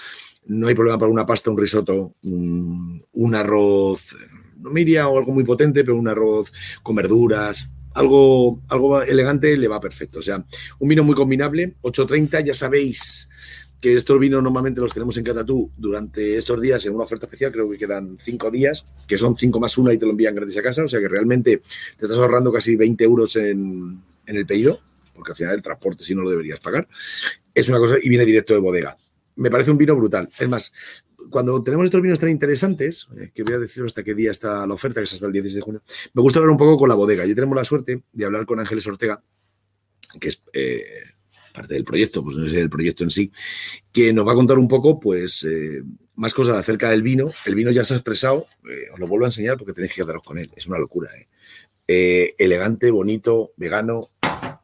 no 0.46 0.70
hay 0.70 0.74
problema 0.74 0.98
para 0.98 1.12
una 1.12 1.26
pasta, 1.26 1.52
un 1.52 1.58
risotto, 1.58 2.16
un, 2.24 3.36
arroz, 3.36 4.16
no 4.58 4.70
miria 4.70 5.10
o 5.10 5.18
algo 5.18 5.34
muy 5.34 5.44
potente, 5.44 5.84
pero 5.84 5.98
un 5.98 6.08
arroz 6.08 6.54
con 6.82 6.96
verduras, 6.96 7.70
algo, 7.94 8.62
algo 8.70 9.02
elegante 9.02 9.58
le 9.58 9.68
va 9.68 9.82
perfecto. 9.82 10.20
O 10.20 10.24
sea, 10.24 10.46
un 10.80 10.88
vino 10.88 11.04
muy 11.04 11.14
combinable, 11.14 11.76
8.30, 11.82 12.46
ya 12.46 12.54
sabéis 12.54 13.28
que 13.84 13.98
estos 13.98 14.18
vinos 14.18 14.42
normalmente 14.42 14.80
los 14.80 14.94
tenemos 14.94 15.18
en 15.18 15.26
Catatú 15.26 15.70
durante 15.76 16.38
estos 16.38 16.62
días 16.62 16.86
en 16.86 16.96
una 16.96 17.04
oferta 17.04 17.26
especial, 17.26 17.52
creo 17.52 17.70
que 17.70 17.78
quedan 17.78 18.16
cinco 18.18 18.50
días, 18.50 18.86
que 19.06 19.18
son 19.18 19.36
cinco 19.36 19.60
más 19.60 19.78
una 19.78 19.92
y 19.92 19.98
te 19.98 20.06
lo 20.06 20.12
envían 20.12 20.34
gratis 20.34 20.58
a 20.58 20.64
casa, 20.64 20.86
o 20.86 20.88
sea 20.88 21.02
que 21.02 21.10
realmente 21.10 21.58
te 21.58 22.06
estás 22.06 22.18
ahorrando 22.18 22.50
casi 22.50 22.78
20 22.78 23.04
euros 23.04 23.36
en, 23.36 24.02
el 24.26 24.46
pedido, 24.46 24.80
porque 25.14 25.34
al 25.34 25.36
final 25.36 25.56
el 25.56 25.62
transporte 25.62 26.06
si 26.06 26.16
no 26.16 26.22
lo 26.22 26.30
deberías 26.30 26.62
pagar. 26.62 26.88
Es 27.54 27.68
una 27.68 27.78
cosa 27.78 27.98
y 28.02 28.08
viene 28.08 28.24
directo 28.24 28.54
de 28.54 28.62
bodega. 28.62 28.96
Me 29.36 29.52
parece 29.52 29.72
un 29.72 29.78
vino 29.78 29.98
brutal. 29.98 30.30
Es 30.40 30.48
más, 30.48 30.72
cuando 31.30 31.62
tenemos 31.62 31.84
estos 31.84 32.02
vinos 32.02 32.20
tan 32.20 32.30
interesantes, 32.30 33.10
eh, 33.18 33.32
que 33.36 33.44
voy 33.44 33.56
a 33.56 33.60
deciros 33.60 33.88
hasta 33.88 34.02
qué 34.02 34.14
día 34.14 34.32
está 34.32 34.66
la 34.66 34.76
oferta, 34.76 35.02
que 35.02 35.08
es 35.08 35.14
hasta 35.14 35.26
el 35.26 35.34
16 35.34 35.56
de 35.56 35.62
junio, 35.62 35.82
me 36.14 36.22
gusta 36.22 36.40
hablar 36.40 36.52
un 36.52 36.58
poco 36.58 36.78
con 36.78 36.88
la 36.88 36.96
bodega. 36.96 37.26
Yo 37.26 37.36
tenemos 37.36 37.58
la 37.58 37.66
suerte 37.66 38.02
de 38.14 38.26
hablar 38.26 38.46
con 38.46 38.62
Ángeles 38.62 38.88
Ortega, 38.88 39.22
que 40.22 40.30
es 40.30 40.42
eh, 40.54 40.86
parte 41.54 41.76
del 41.76 41.86
proyecto, 41.86 42.24
pues 42.24 42.36
no 42.36 42.46
es 42.46 42.54
el 42.54 42.70
proyecto 42.70 43.04
en 43.04 43.10
sí, 43.10 43.32
que 43.92 44.12
nos 44.12 44.28
va 44.28 44.34
a 44.34 44.36
contar 44.36 44.58
un 44.58 44.68
poco, 44.68 45.00
pues, 45.00 45.44
eh, 45.44 45.84
más 46.16 46.34
cosas 46.34 46.58
acerca 46.58 46.90
del 46.90 47.04
vino. 47.04 47.32
El 47.46 47.56
vino 47.56 47.72
ya 47.72 47.84
se 47.84 47.94
ha 47.94 47.98
expresado, 47.98 48.48
eh, 48.70 48.90
os 48.94 49.00
lo 49.00 49.08
vuelvo 49.08 49.26
a 49.26 49.30
enseñar 49.30 49.58
porque 49.58 49.74
tenéis 49.74 49.94
que 49.94 50.02
quedaros 50.02 50.24
con 50.24 50.38
él, 50.38 50.52
es 50.56 50.68
una 50.68 50.80
locura. 50.80 51.10
¿eh? 51.18 51.28
elegante, 52.38 52.90
bonito, 52.92 53.52
vegano, 53.58 54.10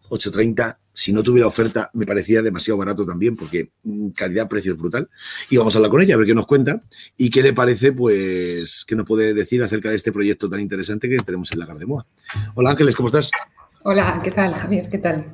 8.30. 0.10 0.78
Si 0.92 1.14
no 1.14 1.24
tuviera 1.24 1.48
oferta, 1.48 1.90
me 1.94 2.06
parecía 2.06 2.42
demasiado 2.42 2.78
barato 2.78 3.06
también, 3.06 3.36
porque 3.36 3.72
mm, 3.84 4.10
calidad-precio 4.10 4.74
es 4.74 4.78
brutal. 4.78 5.10
Y 5.50 5.58
vamos 5.58 5.74
a 5.76 5.78
hablar 5.78 5.92
con 5.92 6.02
ella, 6.02 6.16
a 6.16 6.18
ver 6.18 6.28
qué 6.28 6.36
nos 6.36 6.48
cuenta 6.48 6.80
y 7.16 7.30
qué 7.30 7.42
le 7.42 7.54
parece, 7.54 7.94
pues, 7.94 8.84
qué 8.88 8.96
nos 8.96 9.06
puede 9.06 9.34
decir 9.34 9.64
acerca 9.64 9.90
de 9.90 9.96
este 9.96 10.12
proyecto 10.12 10.50
tan 10.50 10.60
interesante 10.60 11.08
que 11.08 11.18
tenemos 11.18 11.52
en 11.52 11.60
la 11.60 11.66
Gardemoa. 11.66 12.06
Hola 12.56 12.72
Ángeles, 12.72 12.96
¿cómo 12.96 13.08
estás? 13.08 13.32
Hola, 13.84 14.20
¿qué 14.22 14.32
tal, 14.32 14.54
Javier? 14.54 14.90
¿Qué 14.90 14.98
tal? 14.98 15.26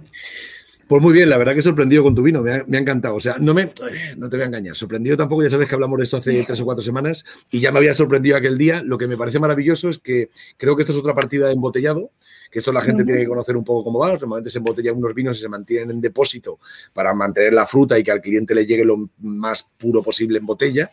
Pues 0.88 1.01
muy 1.01 1.13
bien, 1.13 1.30
la 1.30 1.39
verdad 1.39 1.56
que 1.56 1.63
sorprendido 1.63 2.04
con 2.04 2.13
tu 2.13 2.22
vino, 2.22 2.44
me 2.44 2.51
ha, 2.51 2.65
encantado. 2.80 3.15
O 3.15 3.20
sea, 3.20 3.38
no 3.39 3.56
me, 3.56 3.72
no 4.18 4.30
te 4.30 4.38
voy 4.38 4.44
a 4.44 4.46
engañar, 4.46 4.75
sorprendido 4.75 5.18
tampoco, 5.18 5.42
ya 5.42 5.50
sabes 5.50 5.68
que 5.68 5.74
hablamos 5.74 5.98
de 5.98 6.04
esto 6.04 6.18
hace 6.18 6.44
tres 6.44 6.62
o 6.62 6.65
cuatro 6.65 6.84
semanas 6.84 7.25
y 7.50 7.60
ya 7.60 7.72
me 7.72 7.80
había 7.80 7.96
sorprendido 7.96 8.38
aquel 8.38 8.56
día. 8.56 8.84
Lo 8.84 9.00
que 9.00 9.08
me 9.08 9.18
parece 9.18 9.39
maravilloso 9.39 9.89
es 9.89 9.98
que 9.98 10.30
creo 10.58 10.75
que 10.75 10.84
esto 10.84 10.92
es 10.92 11.00
otra 11.00 11.15
partida 11.15 11.48
de 11.48 11.54
embotellado, 11.54 12.12
que 12.51 12.60
esto 12.60 12.72
la 12.72 12.82
gente 12.82 13.04
tiene 13.04 13.22
que 13.22 13.27
conocer 13.27 13.58
un 13.58 13.63
poco 13.63 13.84
cómo 13.84 13.98
va. 13.98 14.12
Normalmente 14.12 14.51
se 14.51 14.60
embotellan 14.60 14.96
unos 14.98 15.15
vinos 15.15 15.39
y 15.39 15.42
se 15.42 15.50
mantienen 15.50 15.89
en 15.89 16.01
depósito 16.01 16.60
para 16.94 17.15
mantener 17.15 17.54
la 17.54 17.65
fruta 17.65 17.98
y 17.98 18.04
que 18.04 18.12
al 18.12 18.22
cliente 18.22 18.54
le 18.54 18.68
llegue 18.68 18.86
lo 18.86 19.10
más 19.22 19.63
puro 19.63 20.04
posible 20.04 20.38
en 20.38 20.46
botella. 20.46 20.92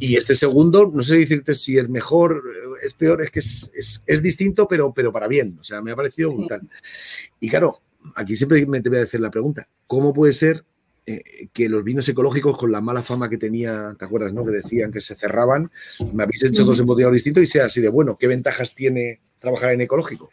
Y 0.00 0.16
este 0.16 0.34
segundo, 0.34 0.90
no 0.92 1.02
sé 1.02 1.16
decirte 1.16 1.54
si 1.54 1.78
es 1.78 1.88
mejor, 1.88 2.42
es 2.82 2.92
peor, 2.94 3.22
es 3.22 3.30
que 3.30 3.38
es, 3.38 4.02
es 4.04 4.20
distinto, 4.20 4.66
pero, 4.66 4.92
pero 4.92 5.12
para 5.12 5.28
bien. 5.28 5.58
O 5.60 5.64
sea, 5.64 5.80
me 5.80 5.92
ha 5.92 5.96
parecido 5.96 6.34
brutal. 6.34 6.68
Y 7.38 7.48
claro, 7.48 7.78
aquí 8.14 8.36
siempre 8.36 8.64
me 8.66 8.80
te 8.80 8.88
voy 8.88 8.98
a 8.98 9.02
decir 9.02 9.20
la 9.20 9.30
pregunta, 9.30 9.68
¿cómo 9.86 10.12
puede 10.12 10.32
ser 10.32 10.64
eh, 11.06 11.48
que 11.52 11.68
los 11.68 11.82
vinos 11.84 12.08
ecológicos 12.08 12.58
con 12.58 12.70
la 12.70 12.80
mala 12.80 13.02
fama 13.02 13.30
que 13.30 13.38
tenía, 13.38 13.94
¿te 13.98 14.04
acuerdas, 14.04 14.32
no? 14.32 14.44
Que 14.44 14.50
decían 14.50 14.92
que 14.92 15.00
se 15.00 15.14
cerraban, 15.14 15.70
me 16.12 16.24
habéis 16.24 16.44
hecho 16.44 16.64
dos 16.64 16.80
embotellados 16.80 17.14
distintos 17.14 17.42
y 17.42 17.46
sea 17.46 17.64
así 17.64 17.80
de 17.80 17.88
bueno, 17.88 18.16
¿qué 18.18 18.26
ventajas 18.26 18.74
tiene 18.74 19.20
trabajar 19.40 19.72
en 19.72 19.80
ecológico? 19.80 20.30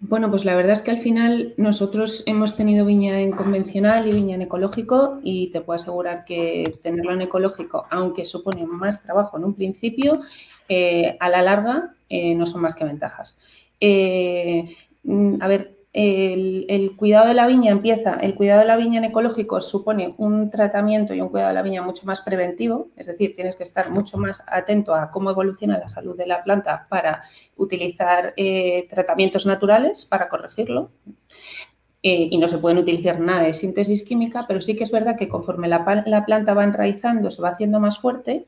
Bueno, 0.00 0.30
pues 0.30 0.44
la 0.44 0.56
verdad 0.56 0.72
es 0.72 0.80
que 0.80 0.90
al 0.90 1.00
final 1.00 1.54
nosotros 1.56 2.24
hemos 2.26 2.56
tenido 2.56 2.84
viña 2.84 3.20
en 3.20 3.30
convencional 3.30 4.08
y 4.08 4.12
viña 4.12 4.34
en 4.34 4.42
ecológico 4.42 5.20
y 5.22 5.52
te 5.52 5.60
puedo 5.60 5.76
asegurar 5.76 6.24
que 6.24 6.64
tenerlo 6.82 7.12
en 7.12 7.22
ecológico, 7.22 7.86
aunque 7.90 8.26
supone 8.26 8.66
más 8.66 9.02
trabajo 9.02 9.38
en 9.38 9.44
un 9.44 9.54
principio, 9.54 10.20
eh, 10.68 11.16
a 11.20 11.28
la 11.30 11.40
larga 11.40 11.94
eh, 12.08 12.34
no 12.34 12.46
son 12.46 12.62
más 12.62 12.74
que 12.74 12.84
ventajas. 12.84 13.38
Mm, 13.80 15.40
a 15.40 15.46
ver, 15.48 15.74
el, 15.94 16.96
cuidado 16.96 17.28
de 17.28 17.34
la 17.34 17.46
viña 17.46 17.70
empieza, 17.70 18.14
el 18.14 18.34
cuidado 18.34 18.60
de 18.60 18.66
la 18.66 18.76
viña 18.76 18.98
en 18.98 19.04
ecológico 19.04 19.60
supone 19.60 20.14
un 20.18 20.50
tratamiento 20.50 21.14
y 21.14 21.20
un 21.20 21.28
cuidado 21.28 21.50
de 21.50 21.54
la 21.54 21.62
viña 21.62 21.82
mucho 21.82 22.04
más 22.04 22.20
preventivo, 22.20 22.88
es 22.96 23.06
decir, 23.06 23.36
tienes 23.36 23.54
que 23.54 23.62
estar 23.62 23.90
mucho 23.90 24.18
más 24.18 24.42
atento 24.48 24.92
a 24.92 25.12
cómo 25.12 25.30
evoluciona 25.30 25.78
la 25.78 25.88
salud 25.88 26.16
de 26.16 26.26
la 26.26 26.42
planta 26.42 26.88
para 26.90 27.22
utilizar 27.56 28.34
eh, 28.36 28.88
tratamientos 28.90 29.46
naturales 29.46 30.04
para 30.04 30.28
corregirlo. 30.28 30.90
Eh, 32.06 32.28
y 32.30 32.36
no 32.36 32.48
se 32.48 32.58
pueden 32.58 32.76
utilizar 32.76 33.18
nada 33.18 33.44
de 33.44 33.54
síntesis 33.54 34.02
química, 34.02 34.44
pero 34.46 34.60
sí 34.60 34.76
que 34.76 34.84
es 34.84 34.90
verdad 34.90 35.16
que 35.16 35.26
conforme 35.26 35.68
la, 35.68 36.04
la 36.04 36.26
planta 36.26 36.52
va 36.52 36.64
enraizando, 36.64 37.30
se 37.30 37.40
va 37.40 37.48
haciendo 37.48 37.80
más 37.80 37.98
fuerte, 37.98 38.46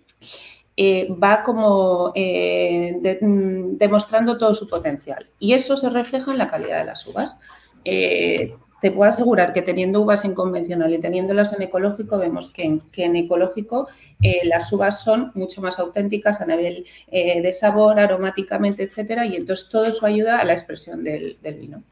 eh, 0.78 1.08
va 1.10 1.42
como 1.42 2.12
eh, 2.14 3.18
mm, 3.20 3.78
demostrando 3.78 4.36
todo 4.36 4.54
su 4.54 4.68
potencial. 4.68 5.26
Y 5.38 5.54
eso 5.54 5.76
se 5.76 5.88
refleja 5.88 6.30
en 6.32 6.38
la 6.38 6.48
calidad 6.48 6.80
de 6.80 6.84
las 6.84 7.06
uvas. 7.06 7.38
Eh, 7.84 8.54
te 8.82 8.90
puedo 8.90 9.08
asegurar 9.08 9.54
que 9.54 9.62
teniendo 9.62 10.02
uvas 10.02 10.26
en 10.26 10.34
convencional 10.34 10.92
y 10.92 10.98
teniéndolas 10.98 11.54
en 11.54 11.62
ecológico, 11.62 12.18
vemos 12.18 12.50
que 12.50 12.80
en, 12.96 13.16
ecológico 13.16 13.88
las 14.44 14.70
uvas 14.70 15.02
son 15.02 15.32
mucho 15.34 15.62
más 15.62 15.78
auténticas 15.78 16.42
a 16.42 16.46
nivel 16.46 16.84
de 17.10 17.52
sabor, 17.54 17.98
aromáticamente, 17.98 18.82
etcétera, 18.82 19.24
y 19.24 19.36
entonces 19.36 19.70
todo 19.70 19.86
eso 19.86 20.04
ayuda 20.04 20.38
a 20.38 20.44
la 20.44 20.52
expresión 20.52 21.02
del 21.02 21.38
vino. 21.42 21.82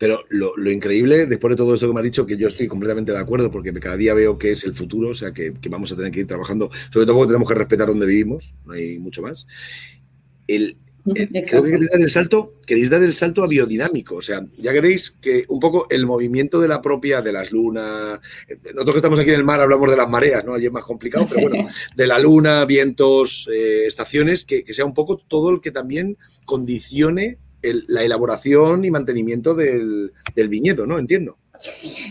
Pero 0.00 0.24
lo, 0.30 0.70
increíble, 0.70 1.26
después 1.26 1.50
de 1.50 1.56
todo 1.56 1.74
esto 1.74 1.86
que 1.86 1.92
me 1.92 2.00
ha 2.00 2.02
dicho, 2.02 2.24
que 2.24 2.38
yo 2.38 2.48
estoy 2.48 2.66
completamente 2.66 3.12
de 3.12 3.18
acuerdo, 3.18 3.50
porque 3.50 3.70
cada 3.74 3.98
día 3.98 4.14
veo 4.14 4.38
que 4.38 4.52
es 4.52 4.64
el 4.64 4.72
futuro, 4.72 5.10
o 5.10 5.14
sea, 5.14 5.34
que, 5.34 5.52
vamos 5.68 5.92
a 5.92 5.96
tener 5.96 6.10
que 6.10 6.20
ir 6.20 6.26
trabajando, 6.26 6.70
sobre 6.90 7.04
todo 7.04 7.16
porque 7.18 7.28
tenemos 7.28 7.46
que 7.46 7.54
respetar 7.54 7.88
donde 7.88 8.06
vivimos, 8.06 8.54
no 8.64 8.72
hay 8.72 8.98
mucho 8.98 9.20
más. 9.20 9.46
El, 10.46 10.78
creo 11.04 11.62
que 11.62 11.70
queréis 11.70 11.90
dar 11.90 12.00
el 12.00 12.08
salto, 12.08 12.54
queréis 12.64 12.88
dar 12.88 13.02
el 13.02 13.12
salto 13.12 13.44
a 13.44 13.46
biodinámico, 13.46 14.16
o 14.16 14.22
sea, 14.22 14.42
ya 14.56 14.72
queréis 14.72 15.10
que 15.10 15.44
un 15.48 15.60
poco 15.60 15.86
el 15.90 16.06
movimiento 16.06 16.62
de 16.62 16.68
la 16.68 16.80
propia, 16.80 17.20
de 17.20 17.34
las 17.34 17.52
lunas, 17.52 18.20
nosotros 18.72 18.94
que 18.94 18.98
estamos 19.00 19.18
aquí 19.18 19.28
en 19.28 19.36
el 19.36 19.44
mar 19.44 19.60
hablamos 19.60 19.90
de 19.90 19.98
las 19.98 20.08
mareas, 20.08 20.46
¿no? 20.46 20.54
Allí 20.54 20.64
es 20.64 20.72
más 20.72 20.84
complicado, 20.84 21.26
pero 21.28 21.46
bueno, 21.46 21.68
de 21.94 22.06
la 22.06 22.18
luna, 22.18 22.64
vientos, 22.64 23.50
eh, 23.52 23.84
estaciones, 23.84 24.44
que, 24.44 24.64
que 24.64 24.72
sea 24.72 24.86
un 24.86 24.94
poco 24.94 25.18
todo 25.18 25.50
el 25.50 25.60
que 25.60 25.72
también 25.72 26.16
condicione 26.46 27.36
la 27.62 28.02
elaboración 28.02 28.84
y 28.84 28.90
mantenimiento 28.90 29.54
del, 29.54 30.12
viñedo, 30.48 30.86
¿no? 30.86 30.98
Entiendo. 30.98 31.36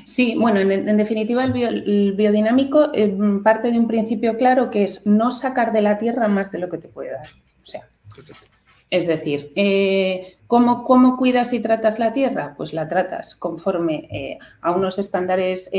Sí, 0.05 0.35
bueno, 0.35 0.59
en, 0.59 0.97
definitiva 0.97 1.43
el, 1.43 2.13
biodinámico 2.13 2.91
eh, 2.93 3.15
parte 3.43 3.71
de 3.71 3.79
un 3.79 3.87
principio 3.87 4.37
claro 4.37 4.69
que 4.69 4.83
es 4.83 5.05
no 5.07 5.31
sacar 5.31 5.73
de 5.73 5.81
la 5.81 5.97
tierra 5.97 6.27
más 6.27 6.51
de 6.51 6.59
lo 6.59 6.69
que 6.69 6.77
te 6.77 6.87
puede 6.87 7.11
dar. 7.11 7.27
O 7.63 7.65
sea, 7.65 7.89
es 8.89 9.07
decir, 9.07 9.51
eh, 9.55 10.37
¿cómo, 10.49 10.83
¿cómo, 10.83 11.15
cuidas 11.15 11.53
y 11.53 11.59
tratas 11.59 11.99
la 11.99 12.11
tierra? 12.11 12.55
Pues 12.57 12.73
la 12.73 12.89
tratas 12.89 13.35
conforme 13.35 14.09
eh, 14.11 14.39
a 14.61 14.71
unos 14.71 14.97
estándares, 14.97 15.69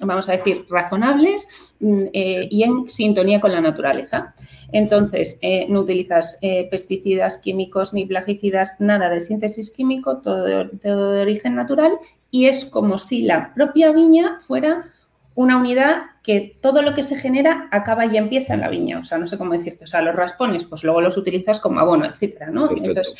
vamos 0.00 0.28
a 0.28 0.32
decir, 0.32 0.64
razonables 0.70 1.48
mm, 1.80 2.04
y 2.12 2.62
en 2.62 2.88
sintonía 2.88 3.42
con 3.42 3.52
la 3.52 3.60
naturaleza. 3.60 4.34
Entonces, 4.72 5.38
eh, 5.42 5.66
no 5.68 5.80
utilizas 5.80 6.38
eh, 6.40 6.66
pesticidas 6.68 7.38
químicos 7.38 7.92
ni 7.92 8.06
plagicidas, 8.06 8.74
nada 8.80 9.08
de 9.10 9.20
síntesis 9.20 9.70
químico, 9.70 10.16
todo 10.16 10.44
de, 10.44 11.20
origen 11.20 11.54
natural 11.54 11.92
y 12.30 12.46
es 12.46 12.64
como 12.64 12.96
si 12.98 13.22
la 13.22 13.52
propia 13.54 13.92
viña 13.92 14.40
fuera 14.48 14.86
una 15.34 15.58
unidad 15.58 16.04
que 16.22 16.56
todo 16.60 16.80
lo 16.80 16.94
que 16.94 17.02
se 17.02 17.16
genera 17.16 17.68
acaba 17.70 18.06
y 18.06 18.16
empieza 18.16 18.54
en 18.54 18.62
la 18.62 18.70
viña. 18.70 18.98
O 18.98 19.04
sea, 19.04 19.18
no 19.18 19.26
sé 19.26 19.36
cómo 19.36 19.52
decirte. 19.52 19.84
O 19.84 19.86
sea, 19.86 20.00
los 20.00 20.16
raspones, 20.16 20.64
pues 20.64 20.82
luego 20.82 21.00
los 21.00 21.16
utilizas 21.16 21.60
como 21.60 21.80
abono, 21.80 22.06
etcétera, 22.06 22.50
¿no? 22.50 22.68
Entonces, 22.68 23.14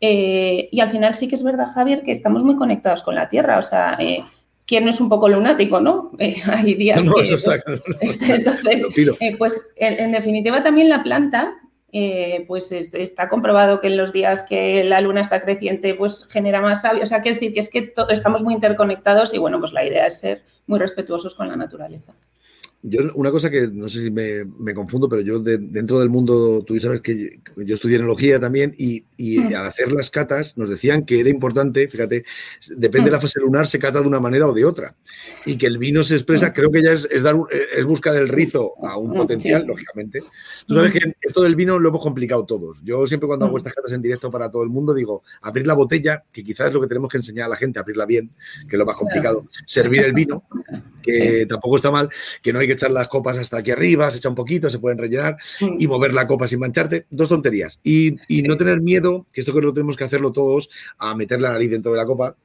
eh, 0.00 0.68
y 0.72 0.80
al 0.80 0.90
final 0.90 1.14
sí 1.14 1.28
que 1.28 1.34
es 1.34 1.42
verdad, 1.42 1.72
Javier, 1.74 2.02
que 2.02 2.12
estamos 2.12 2.44
muy 2.44 2.56
conectados 2.56 3.02
con 3.02 3.14
la 3.14 3.28
tierra. 3.28 3.58
O 3.58 3.62
sea, 3.62 3.98
quién 4.70 4.84
no 4.84 4.90
es 4.90 5.00
un 5.00 5.08
poco 5.08 5.28
lunático, 5.28 5.80
¿no? 5.80 6.12
Eh, 6.20 6.36
hay 6.46 6.74
días 6.74 7.02
no, 7.02 7.18
eso 7.18 7.34
está, 7.34 7.56
este, 8.00 8.34
entonces, 8.34 8.86
eh, 9.20 9.36
pues 9.36 9.60
en, 9.76 10.12
definitiva 10.12 10.62
también 10.62 10.88
la 10.88 11.02
planta, 11.02 11.54
eh, 11.92 12.44
pues 12.46 12.70
está 12.70 13.28
comprobado 13.28 13.80
que 13.80 13.88
en 13.88 13.96
los 13.96 14.12
días 14.12 14.44
que 14.44 14.84
la 14.84 15.00
luna 15.00 15.22
está 15.22 15.40
creciente, 15.40 15.94
pues 15.94 16.24
genera 16.26 16.60
más 16.60 16.82
sabio. 16.82 17.02
O 17.02 17.06
sea, 17.06 17.20
quiero 17.20 17.34
decir 17.34 17.52
que 17.52 17.60
es 17.60 17.68
que 17.68 17.92
estamos 18.10 18.42
muy 18.42 18.54
interconectados 18.54 19.34
y 19.34 19.38
bueno, 19.38 19.58
pues 19.58 19.72
la 19.72 19.84
idea 19.84 20.06
es 20.06 20.20
ser 20.20 20.42
muy 20.68 20.78
respetuosos 20.78 21.34
con 21.34 21.48
la 21.48 21.56
naturaleza. 21.56 22.14
Yo, 22.82 23.00
una 23.14 23.30
cosa 23.30 23.50
que 23.50 23.68
no 23.68 23.90
sé 23.90 24.04
si 24.04 24.10
me, 24.10 24.74
confundo, 24.74 25.06
pero 25.06 25.20
yo 25.20 25.38
dentro 25.38 26.00
del 26.00 26.08
mundo, 26.08 26.64
tú 26.66 26.80
sabes 26.80 27.02
que 27.02 27.38
yo 27.56 27.74
estudié 27.74 27.96
enología 27.96 28.40
también 28.40 28.74
y, 28.78 29.04
mm. 29.18 29.54
al 29.54 29.66
hacer 29.66 29.92
las 29.92 30.08
catas 30.08 30.56
nos 30.56 30.70
decían 30.70 31.04
que 31.04 31.20
era 31.20 31.28
importante, 31.28 31.88
fíjate, 31.88 32.24
depende 32.76 33.10
de 33.10 33.16
la 33.16 33.20
fase 33.20 33.38
lunar, 33.38 33.66
se 33.66 33.78
cata 33.78 34.00
de 34.00 34.06
una 34.06 34.18
manera 34.18 34.46
o 34.46 34.54
de 34.54 34.64
otra. 34.64 34.96
Y 35.44 35.56
que 35.58 35.66
el 35.66 35.76
vino 35.76 36.02
se 36.02 36.14
expresa, 36.14 36.48
mm. 36.48 36.52
creo 36.54 36.70
que 36.70 36.82
ya 36.82 36.92
es, 36.92 37.22
dar, 37.22 37.36
es 37.76 37.84
buscar 37.84 38.16
el 38.16 38.28
rizo 38.28 38.72
a 38.82 38.96
un 38.96 39.12
potencial, 39.12 39.66
lógicamente. 39.66 40.22
Tú 40.66 40.74
sabes 40.74 40.92
que 40.92 41.12
esto 41.20 41.42
del 41.42 41.56
vino 41.56 41.78
lo 41.78 41.90
hemos 41.90 42.02
complicado 42.02 42.46
todos. 42.46 42.82
Yo 42.82 43.06
siempre 43.06 43.26
cuando 43.26 43.44
hago 43.44 43.58
estas 43.58 43.74
catas 43.74 43.92
en 43.92 44.00
directo 44.00 44.30
para 44.30 44.50
todo 44.50 44.62
el 44.62 44.70
mundo 44.70 44.94
digo, 44.94 45.22
abrir 45.42 45.66
la 45.66 45.74
botella, 45.74 46.24
que 46.32 46.42
quizás 46.42 46.68
es 46.68 46.72
lo 46.72 46.80
que 46.80 46.86
tenemos 46.86 47.10
que 47.10 47.18
enseñar 47.18 47.44
a 47.44 47.50
la 47.50 47.56
gente, 47.56 47.78
abrirla 47.78 48.06
bien, 48.06 48.30
que 48.66 48.76
es 48.76 48.78
lo 48.78 48.86
más 48.86 48.96
complicado, 48.96 49.46
servir 49.66 50.00
el 50.00 50.14
vino, 50.14 50.44
que 51.02 51.44
tampoco 51.46 51.76
está 51.76 51.90
mal, 51.90 52.08
que 52.40 52.52
no 52.52 52.58
hay 52.58 52.69
que 52.70 52.74
echar 52.74 52.90
las 52.92 53.08
copas 53.08 53.36
hasta 53.36 53.58
aquí 53.58 53.72
arriba, 53.72 54.10
se 54.10 54.18
echa 54.18 54.28
un 54.28 54.34
poquito, 54.34 54.70
se 54.70 54.78
pueden 54.78 54.98
rellenar 54.98 55.36
y 55.78 55.86
mover 55.86 56.14
la 56.14 56.26
copa 56.26 56.46
sin 56.46 56.60
mancharte. 56.60 57.06
Dos 57.10 57.28
tonterías. 57.28 57.80
Y, 57.82 58.16
no 58.42 58.56
tener 58.56 58.80
miedo, 58.80 59.26
que 59.32 59.40
esto 59.40 59.52
que 59.52 59.60
lo 59.60 59.74
tenemos 59.74 59.96
que 59.96 60.04
hacerlo 60.04 60.32
todos, 60.32 60.70
a 60.98 61.14
meter 61.14 61.42
la 61.42 61.50
nariz 61.50 61.70
dentro 61.70 61.92
de 61.92 61.98
la 61.98 62.06
copa. 62.06 62.36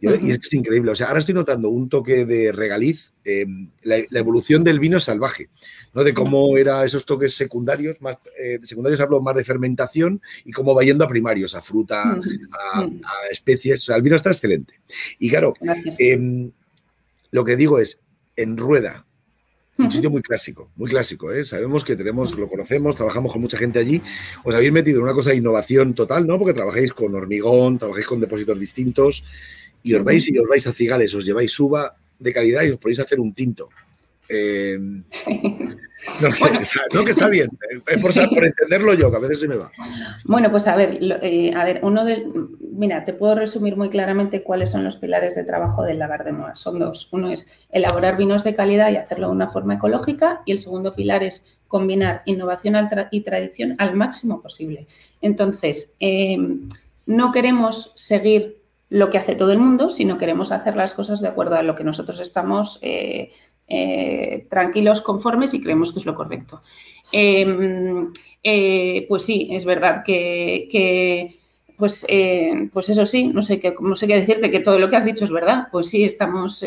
Y, 0.00 0.30
es, 0.30 0.52
increíble. 0.52 0.92
O 0.92 0.94
sea, 0.94 1.08
ahora 1.08 1.18
estoy 1.18 1.34
notando 1.34 1.70
un 1.70 1.88
toque 1.88 2.24
de 2.24 2.52
regaliz. 2.52 3.12
Em, 3.24 3.70
la, 3.82 3.96
evolución 4.12 4.62
del 4.62 4.78
vino 4.78 5.00
salvaje, 5.00 5.48
¿no? 5.92 6.04
De 6.04 6.14
cómo 6.14 6.56
era 6.56 6.84
esos 6.84 7.04
toques 7.04 7.34
secundarios, 7.34 8.00
más 8.00 8.16
eh, 8.38 8.58
secundarios 8.62 9.00
hablo 9.00 9.20
más 9.20 9.34
de 9.34 9.44
fermentación 9.44 10.22
y 10.44 10.52
cómo 10.52 10.74
va 10.74 10.84
yendo 10.84 11.04
a 11.04 11.08
primarios, 11.08 11.54
a 11.54 11.62
fruta, 11.62 12.12
a, 12.12 12.88
especies. 13.30 13.82
O 13.82 13.84
sea, 13.86 13.96
el 13.96 14.02
vino 14.02 14.16
está 14.16 14.30
excelente. 14.30 14.74
Y 15.18 15.30
claro, 15.30 15.54
em, 15.98 16.52
lo 17.30 17.44
que 17.44 17.56
digo 17.56 17.80
es, 17.80 18.00
en 18.36 18.56
rueda, 18.56 19.07
un 19.78 19.90
sitio 19.90 20.10
muy 20.10 20.22
clásico, 20.22 20.70
muy 20.76 20.90
clásico, 20.90 21.32
¿eh? 21.32 21.44
Sabemos 21.44 21.84
que 21.84 21.96
tenemos, 21.96 22.36
lo 22.36 22.48
conocemos, 22.48 22.96
trabajamos 22.96 23.32
con 23.32 23.40
mucha 23.40 23.56
gente 23.56 23.78
allí. 23.78 24.02
Os 24.44 24.54
habéis 24.54 24.72
metido 24.72 24.98
en 24.98 25.04
una 25.04 25.12
cosa 25.12 25.30
de 25.30 25.36
innovación 25.36 25.94
total, 25.94 26.26
¿no? 26.26 26.38
Porque 26.38 26.54
trabajáis 26.54 26.92
con 26.92 27.14
hormigón, 27.14 27.78
trabajáis 27.78 28.06
con 28.06 28.20
depósitos 28.20 28.58
distintos 28.58 29.24
y 29.82 29.94
os 29.94 30.02
vais 30.02 30.28
y 30.28 30.38
os 30.38 30.46
vais 30.48 30.66
a 30.66 30.72
cigales, 30.72 31.14
os 31.14 31.24
lleváis 31.24 31.58
uva 31.60 31.96
de 32.18 32.32
calidad 32.32 32.64
y 32.64 32.70
os 32.70 32.78
podéis 32.78 32.98
hacer 32.98 33.20
un 33.20 33.32
tinto. 33.32 33.68
Eh, 34.28 34.78
no 36.20 36.30
sé, 36.30 36.50
no 36.92 37.04
que 37.04 37.10
está 37.10 37.28
bien, 37.28 37.48
es 37.86 38.02
por, 38.02 38.44
entenderlo 38.44 38.94
yo, 38.94 39.10
que 39.10 39.16
a 39.16 39.20
veces 39.20 39.40
se 39.40 39.48
me 39.48 39.56
va. 39.56 39.70
Bueno, 40.24 40.50
pues 40.50 40.66
a 40.66 40.76
ver, 40.76 40.98
eh, 41.00 41.52
a 41.54 41.64
ver, 41.64 41.80
uno 41.82 42.04
de, 42.04 42.26
mira, 42.72 43.04
te 43.04 43.12
puedo 43.12 43.34
resumir 43.34 43.76
muy 43.76 43.90
claramente 43.90 44.42
cuáles 44.42 44.70
son 44.70 44.84
los 44.84 44.96
pilares 44.96 45.34
de 45.34 45.44
trabajo 45.44 45.82
del 45.82 45.98
lagar 45.98 46.24
de 46.24 46.32
Moa. 46.32 46.54
Son 46.54 46.78
dos. 46.78 47.08
Uno 47.12 47.30
es 47.30 47.48
elaborar 47.70 48.16
vinos 48.16 48.44
de 48.44 48.54
calidad 48.54 48.90
y 48.90 48.96
hacerlo 48.96 49.26
de 49.26 49.32
una 49.32 49.50
forma 49.50 49.74
ecológica 49.74 50.42
y 50.44 50.52
el 50.52 50.60
segundo 50.60 50.94
pilar 50.94 51.22
es 51.22 51.44
combinar 51.66 52.22
innovación 52.24 52.76
y 53.10 53.20
tradición 53.22 53.74
al 53.78 53.94
máximo 53.94 54.40
posible. 54.40 54.86
Entonces, 55.20 55.94
em, 55.98 56.68
no 57.06 57.32
queremos 57.32 57.92
seguir 57.96 58.58
lo 58.90 59.10
que 59.10 59.18
hace 59.18 59.34
todo 59.34 59.52
el 59.52 59.58
mundo, 59.58 59.90
sino 59.90 60.16
queremos 60.16 60.50
hacer 60.52 60.76
las 60.76 60.94
cosas 60.94 61.20
de 61.20 61.28
acuerdo 61.28 61.56
a 61.56 61.62
lo 61.62 61.76
que 61.76 61.84
nosotros 61.84 62.20
estamos 62.20 62.78
eh, 62.82 63.32
eh, 63.68 64.46
tranquilos, 64.50 65.02
conformes 65.02 65.54
y 65.54 65.60
creemos 65.60 65.92
que 65.92 66.00
es 66.00 66.06
lo 66.06 66.14
correcto. 66.14 66.62
Em, 67.12 68.12
eh, 68.42 69.06
pues 69.08 69.22
sí, 69.22 69.48
es 69.50 69.64
verdad 69.64 70.02
que, 70.04 71.36
pues, 71.76 72.04
eh, 72.08 72.68
pues 72.72 72.88
eso 72.88 73.06
sí, 73.06 73.28
no 73.28 73.42
sé, 73.42 73.60
qué, 73.60 73.74
no 73.80 73.94
sé 73.94 74.06
qué 74.06 74.14
decirte, 74.14 74.50
que 74.50 74.60
todo 74.60 74.78
lo 74.78 74.88
que 74.88 74.96
has 74.96 75.04
dicho 75.04 75.24
es 75.24 75.30
verdad. 75.30 75.68
Pues 75.70 75.88
sí, 75.88 76.04
estamos 76.04 76.64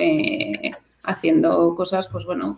haciendo 1.03 1.75
cosas, 1.75 2.07
pues 2.07 2.25
bueno, 2.25 2.57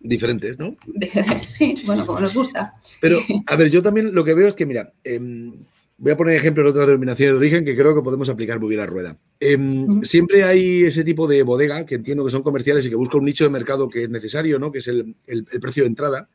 diferentes, 0.00 0.58
¿no? 0.58 0.76
Sí, 1.38 1.74
bueno, 1.86 2.06
como 2.06 2.20
nos 2.20 2.34
gusta. 2.34 2.72
Pero, 3.00 3.18
a 3.46 3.56
ver, 3.56 3.70
yo 3.70 3.82
también 3.82 4.14
lo 4.14 4.24
que 4.24 4.34
veo 4.34 4.48
es 4.48 4.54
que, 4.54 4.66
mira, 4.66 4.92
em, 5.04 5.52
Voy 6.00 6.12
a 6.12 6.16
poner 6.16 6.36
ejemplos 6.36 6.64
de 6.64 6.70
otras 6.70 6.86
denominaciones 6.86 7.34
de 7.34 7.38
origen 7.38 7.64
que 7.64 7.76
creo 7.76 7.92
que 7.92 8.02
podemos 8.02 8.28
aplicar 8.28 8.60
muy 8.60 8.68
bien 8.68 8.80
a 8.80 8.86
rueda. 8.86 9.18
Em, 9.40 10.00
siempre 10.04 10.44
hay 10.44 10.84
ese 10.84 11.02
tipo 11.02 11.26
de 11.26 11.42
bodega 11.42 11.84
que 11.84 11.96
entiendo 11.96 12.24
que 12.24 12.30
son 12.30 12.44
comerciales 12.44 12.86
y 12.86 12.88
que 12.88 12.94
buscan 12.94 13.18
un 13.18 13.26
nicho 13.26 13.42
de 13.42 13.50
mercado 13.50 13.88
que 13.88 14.04
es 14.04 14.08
necesario, 14.08 14.60
¿no? 14.60 14.70
que 14.70 14.78
es 14.78 14.86
el, 14.86 15.16
precio 15.60 15.82
de 15.82 15.88
entrada. 15.88 16.28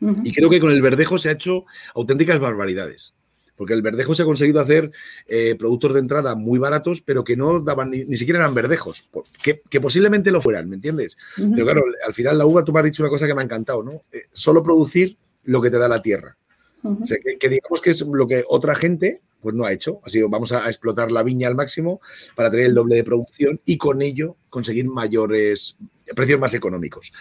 Y 0.00 0.32
creo 0.32 0.48
que 0.48 0.60
con 0.60 0.70
el 0.70 0.80
verdejo 0.82 1.18
se 1.18 1.28
ha 1.28 1.32
hecho 1.32 1.64
auténticas 1.96 2.38
barbaridades. 2.38 3.14
porque 3.56 3.74
el 3.74 3.82
verdejo 3.82 4.14
se 4.14 4.22
ha 4.22 4.24
conseguido 4.24 4.60
hacer 4.60 4.90
eh, 5.26 5.56
productos 5.56 5.94
de 5.94 6.00
entrada 6.00 6.36
muy 6.36 6.60
baratos, 6.60 7.02
pero 7.02 7.24
que 7.24 7.36
no 7.36 7.60
daban 7.60 7.90
ni, 7.90 8.16
siquiera 8.16 8.40
eran 8.40 8.54
verdejos, 8.54 9.08
que, 9.42 9.80
posiblemente 9.80 10.30
lo 10.30 10.40
fueran, 10.40 10.68
¿me 10.68 10.76
entiendes? 10.76 11.18
Pero 11.36 11.64
claro, 11.64 11.82
al 12.06 12.14
final 12.14 12.38
la 12.38 12.46
uva, 12.46 12.64
tú 12.64 12.72
me 12.72 12.80
has 12.80 12.84
dicho 12.84 13.02
una 13.02 13.10
cosa 13.10 13.26
que 13.26 13.34
me 13.34 13.42
ha 13.42 13.44
encantado, 13.44 13.82
¿no? 13.82 14.02
Eh, 14.12 14.26
solo 14.32 14.62
producir 14.62 15.16
lo 15.44 15.60
que 15.60 15.70
te 15.70 15.78
da 15.78 15.88
la 15.88 16.02
tierra. 16.02 16.36
O 16.82 17.06
sea, 17.06 17.18
que, 17.18 17.48
digamos 17.48 17.80
que 17.80 17.90
es 17.90 18.00
lo 18.00 18.26
que 18.26 18.44
otra 18.48 18.74
gente 18.74 19.20
pues 19.40 19.54
no 19.56 19.64
ha 19.64 19.72
hecho. 19.72 20.00
Ha 20.04 20.08
sido, 20.08 20.28
vamos 20.28 20.52
a, 20.52 20.66
explotar 20.68 21.10
la 21.10 21.24
viña 21.24 21.48
al 21.48 21.56
máximo 21.56 22.00
para 22.36 22.50
tener 22.50 22.66
el 22.66 22.74
doble 22.74 22.96
de 22.96 23.04
producción 23.04 23.60
y 23.64 23.76
con 23.76 24.00
ello 24.00 24.36
conseguir 24.50 24.86
mayores 24.86 25.76
precios 26.14 26.38
más 26.38 26.54
económicos. 26.54 27.12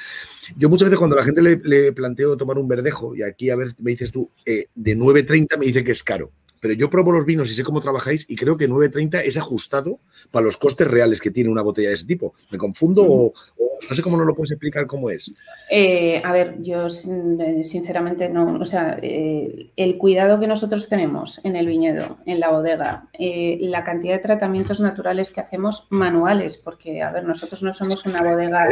Yo 0.56 0.70
muchas 0.70 0.88
veces 0.88 1.00
cuando 1.00 1.16
a 1.16 1.20
la 1.20 1.26
gente 1.26 1.42
le, 1.42 1.92
planteo 1.94 2.38
tomar 2.38 2.58
un 2.58 2.68
verdejo, 2.68 3.16
y 3.16 3.24
aquí 3.24 3.50
a 3.50 3.56
ver, 3.56 3.70
me 3.80 3.92
dices 3.92 4.12
tú, 4.12 4.30
eh, 4.46 4.68
de 4.76 4.98
9.30 4.98 5.58
me 5.58 5.66
dice 5.66 5.84
que 5.84 5.92
es 5.92 6.04
caro 6.04 6.32
pero 6.62 6.76
yo 6.76 6.90
probo 6.90 7.12
los 7.12 7.26
vinos 7.26 7.50
y 7.50 7.54
sé 7.54 7.64
cómo 7.64 7.82
trabajáis 7.82 8.26
y 8.30 8.36
creo 8.36 8.56
que 8.56 8.70
9.30 8.70 9.22
es 9.26 9.36
ajustado 9.36 10.00
para 10.30 10.46
los 10.46 10.56
costes 10.56 10.88
reales 10.88 11.20
que 11.20 11.32
tiene 11.32 11.50
una 11.50 11.64
botella 11.64 11.90
de 11.90 11.96
ese 11.96 12.06
tipo. 12.06 12.36
¿Me 12.52 12.58
confundo 12.58 13.04
o, 13.04 13.34
no 13.90 13.96
sé 13.96 14.04
cómo 14.04 14.16
no 14.16 14.24
lo 14.24 14.36
puedes 14.36 14.52
explicar 14.52 14.86
cómo 14.86 15.10
es? 15.10 15.34
Eh, 15.72 16.22
a 16.24 16.32
ver, 16.32 16.62
yo 16.62 16.86
eh, 16.86 17.64
sinceramente 17.64 18.30
no, 18.30 18.60
o 18.60 18.66
sea, 18.66 19.00
eh, 19.02 19.72
el 19.76 19.98
cuidado 19.98 20.40
que 20.40 20.46
nosotros 20.46 20.88
tenemos 20.88 21.42
en 21.44 21.56
el 21.56 21.66
viñedo, 21.66 22.20
en 22.28 22.40
la 22.40 22.52
bodega, 22.52 23.08
la 23.18 23.84
cantidad 23.84 24.14
de 24.14 24.20
tratamientos 24.20 24.80
naturales 24.80 25.32
que 25.32 25.42
hacemos 25.42 25.88
manuales, 25.90 26.58
porque, 26.58 27.02
a 27.02 27.12
ver, 27.12 27.24
nosotros 27.24 27.64
no 27.64 27.74
somos 27.74 28.06
una 28.06 28.22
bodega 28.22 28.70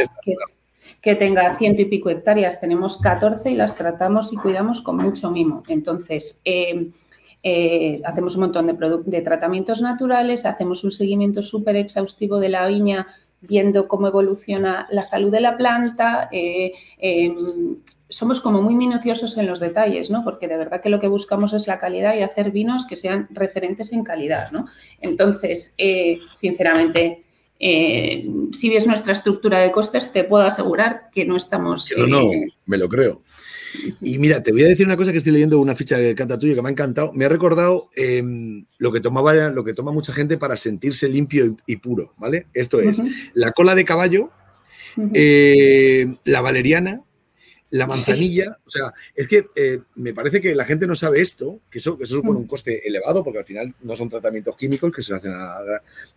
que 1.01 1.15
tenga 1.15 1.53
ciento 1.53 1.81
y 1.81 1.85
pico 1.85 2.11
hectáreas, 2.11 2.61
tenemos 2.61 2.99
14 2.99 3.49
y 3.49 3.55
las 3.55 3.75
tratamos 3.75 4.31
y 4.31 4.37
cuidamos 4.37 4.81
con 4.81 4.97
mucho 4.97 5.31
mimo. 5.31 5.63
Entonces, 5.67 6.39
hacemos 8.03 8.35
un 8.35 8.41
montón 8.41 8.67
de, 8.67 9.01
de, 9.05 9.21
tratamientos 9.21 9.81
naturales, 9.81 10.45
hacemos 10.45 10.83
un 10.83 10.91
seguimiento 10.91 11.41
súper 11.41 11.77
exhaustivo 11.77 12.39
de 12.39 12.49
la 12.49 12.67
viña, 12.67 13.07
viendo 13.41 13.87
cómo 13.87 14.07
evoluciona 14.07 14.87
la 14.91 15.03
salud 15.03 15.31
de 15.31 15.39
la 15.39 15.57
planta. 15.57 16.29
Eh, 16.31 16.73
em, 16.97 17.77
somos 18.09 18.41
como 18.41 18.61
muy 18.61 18.75
minuciosos 18.75 19.37
en 19.37 19.45
los 19.45 19.59
detalles, 19.59 20.09
¿no? 20.09 20.23
Porque 20.23 20.47
de 20.47 20.57
verdad 20.57 20.81
que 20.81 20.89
lo 20.89 20.99
que 20.99 21.07
buscamos 21.07 21.53
es 21.53 21.67
la 21.67 21.77
calidad 21.77 22.15
y 22.15 22.21
hacer 22.21 22.51
vinos 22.51 22.87
que 22.87 22.95
sean 22.95 23.27
referentes 23.29 23.93
en 23.93 24.03
calidad, 24.03 24.51
¿no? 24.51 24.65
Entonces, 24.99 25.75
eh, 25.77 26.19
sinceramente, 26.33 27.23
si 27.59 28.69
ves 28.69 28.87
nuestra 28.87 29.13
estructura 29.13 29.59
de 29.59 29.71
costes, 29.71 30.11
te 30.11 30.23
puedo 30.23 30.43
asegurar 30.43 31.09
que 31.11 31.25
no 31.25 31.35
estamos. 31.35 31.91
No, 31.95 32.07
no, 32.07 32.31
me 32.65 32.77
lo 32.77 32.89
creo. 32.89 33.21
Y 34.01 34.17
mira, 34.17 34.41
te 34.43 34.51
voy 34.51 34.63
a 34.63 34.67
decir 34.67 34.85
una 34.85 34.97
cosa 34.97 35.11
que 35.11 35.17
estoy 35.17 35.33
leyendo 35.33 35.59
una 35.59 35.75
ficha 35.75 35.97
de 35.97 36.15
cata 36.15 36.39
tuya 36.39 36.55
que 36.55 36.61
me 36.61 36.69
ha 36.69 36.71
encantado. 36.71 37.11
Me 37.13 37.25
ha 37.25 37.29
recordado 37.29 37.89
em, 37.95 38.65
lo 38.77 38.91
que 38.91 39.01
tomaba 39.01 39.33
lo 39.33 39.63
que 39.63 39.73
toma 39.73 39.91
mucha 39.91 40.13
gente 40.13 40.37
para 40.37 40.55
sentirse 40.55 41.07
limpio 41.07 41.57
y, 41.65 41.75
puro, 41.77 42.13
¿vale? 42.17 42.47
Esto 42.53 42.79
es 42.79 43.01
la 43.33 43.51
cola 43.51 43.75
de 43.75 43.85
caballo, 43.85 44.31
eh, 45.13 46.15
la 46.25 46.41
valeriana, 46.41 47.03
la 47.71 47.85
manzanilla, 47.85 48.57
o 48.65 48.69
sea, 48.69 48.91
es 49.15 49.27
que 49.27 49.45
eh, 49.55 49.79
me 49.95 50.13
parece 50.13 50.41
que 50.41 50.55
la 50.55 50.65
gente 50.65 50.87
no 50.87 50.95
sabe 50.95 51.21
esto, 51.21 51.59
que 51.69 51.77
eso, 51.77 51.97
que 51.97 52.05
eso 52.05 52.15
supone 52.15 52.39
un 52.39 52.47
coste 52.47 52.87
elevado, 52.87 53.23
porque 53.23 53.39
al 53.39 53.45
final 53.45 53.75
no 53.83 53.95
son 53.95 54.09
tratamientos 54.09 54.55
químicos 54.55 54.91
que 54.91 55.03
se 55.03 55.13
hacen 55.13 55.33
a... 55.35 55.59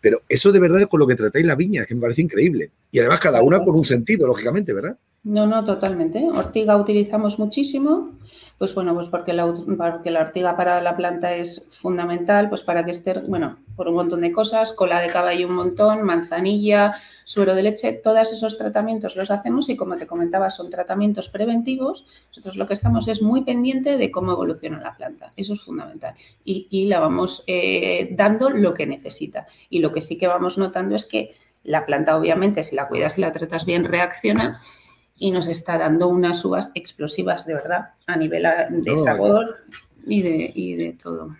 Pero 0.00 0.22
eso 0.28 0.50
de 0.50 0.60
verdad 0.60 0.80
es 0.80 0.86
con 0.86 1.00
lo 1.00 1.06
que 1.06 1.14
tratáis 1.14 1.44
la 1.44 1.54
viña, 1.54 1.84
que 1.84 1.94
me 1.94 2.00
parece 2.00 2.22
increíble. 2.22 2.70
Y 2.90 3.00
además 3.00 3.20
cada 3.20 3.42
una 3.42 3.62
con 3.62 3.74
un 3.74 3.84
sentido, 3.84 4.26
lógicamente, 4.26 4.72
¿verdad? 4.72 4.96
No, 5.24 5.46
no, 5.46 5.62
totalmente. 5.62 6.28
Ortiga 6.30 6.76
utilizamos 6.76 7.38
muchísimo, 7.38 8.18
pues 8.58 8.74
bueno, 8.74 8.92
pues 8.92 9.06
porque 9.06 9.32
la, 9.32 9.44
ortiga 9.44 10.56
para 10.56 10.80
la 10.80 10.96
planta 10.96 11.32
es 11.36 11.68
fundamental, 11.70 12.48
pues 12.48 12.62
para 12.62 12.84
que 12.84 12.90
esté, 12.90 13.20
bueno, 13.20 13.58
por 13.76 13.86
un 13.86 13.94
montón 13.94 14.22
de 14.22 14.32
cosas, 14.32 14.72
cola 14.72 15.00
de 15.00 15.06
caballo 15.06 15.46
un 15.46 15.54
montón, 15.54 16.02
manzanilla, 16.02 16.96
suero 17.22 17.54
de 17.54 17.62
leche, 17.62 17.92
todos 17.92 18.32
esos 18.32 18.58
tratamientos 18.58 19.14
los 19.14 19.30
hacemos 19.30 19.68
y 19.68 19.76
como 19.76 19.96
te 19.96 20.08
comentaba, 20.08 20.50
son 20.50 20.70
tratamientos 20.70 21.28
preventivos. 21.28 22.04
Nosotros 22.30 22.56
lo 22.56 22.66
que 22.66 22.74
estamos 22.74 23.06
es 23.06 23.22
muy 23.22 23.42
pendiente 23.42 23.96
de 23.96 24.10
cómo 24.10 24.32
evoluciona 24.32 24.80
la 24.80 24.96
planta, 24.96 25.32
eso 25.36 25.54
es 25.54 25.60
fundamental. 25.60 26.14
Y, 26.44 26.66
y 26.68 26.86
la 26.86 26.98
vamos 26.98 27.44
eh, 27.46 28.08
dando 28.16 28.50
lo 28.50 28.74
que 28.74 28.86
necesita. 28.86 29.46
Y 29.70 29.78
lo 29.78 29.92
que 29.92 30.00
sí 30.00 30.18
que 30.18 30.26
vamos 30.26 30.58
notando 30.58 30.96
es 30.96 31.06
que 31.06 31.30
la 31.62 31.86
planta, 31.86 32.16
obviamente, 32.16 32.64
si 32.64 32.74
la 32.74 32.88
cuidas 32.88 33.18
y 33.18 33.20
la 33.20 33.32
tratas 33.32 33.64
bien, 33.66 33.84
reacciona 33.84 34.60
y 35.22 35.30
nos 35.30 35.46
está 35.46 35.78
dando 35.78 36.08
unas 36.08 36.44
uvas 36.44 36.72
explosivas 36.74 37.46
de 37.46 37.54
verdad 37.54 37.90
a 38.08 38.16
nivel 38.16 38.42
de 38.82 38.98
sabor 38.98 39.56
y 40.04 40.20
de, 40.20 40.50
y 40.52 40.74
de 40.74 40.98
todo. 41.00 41.36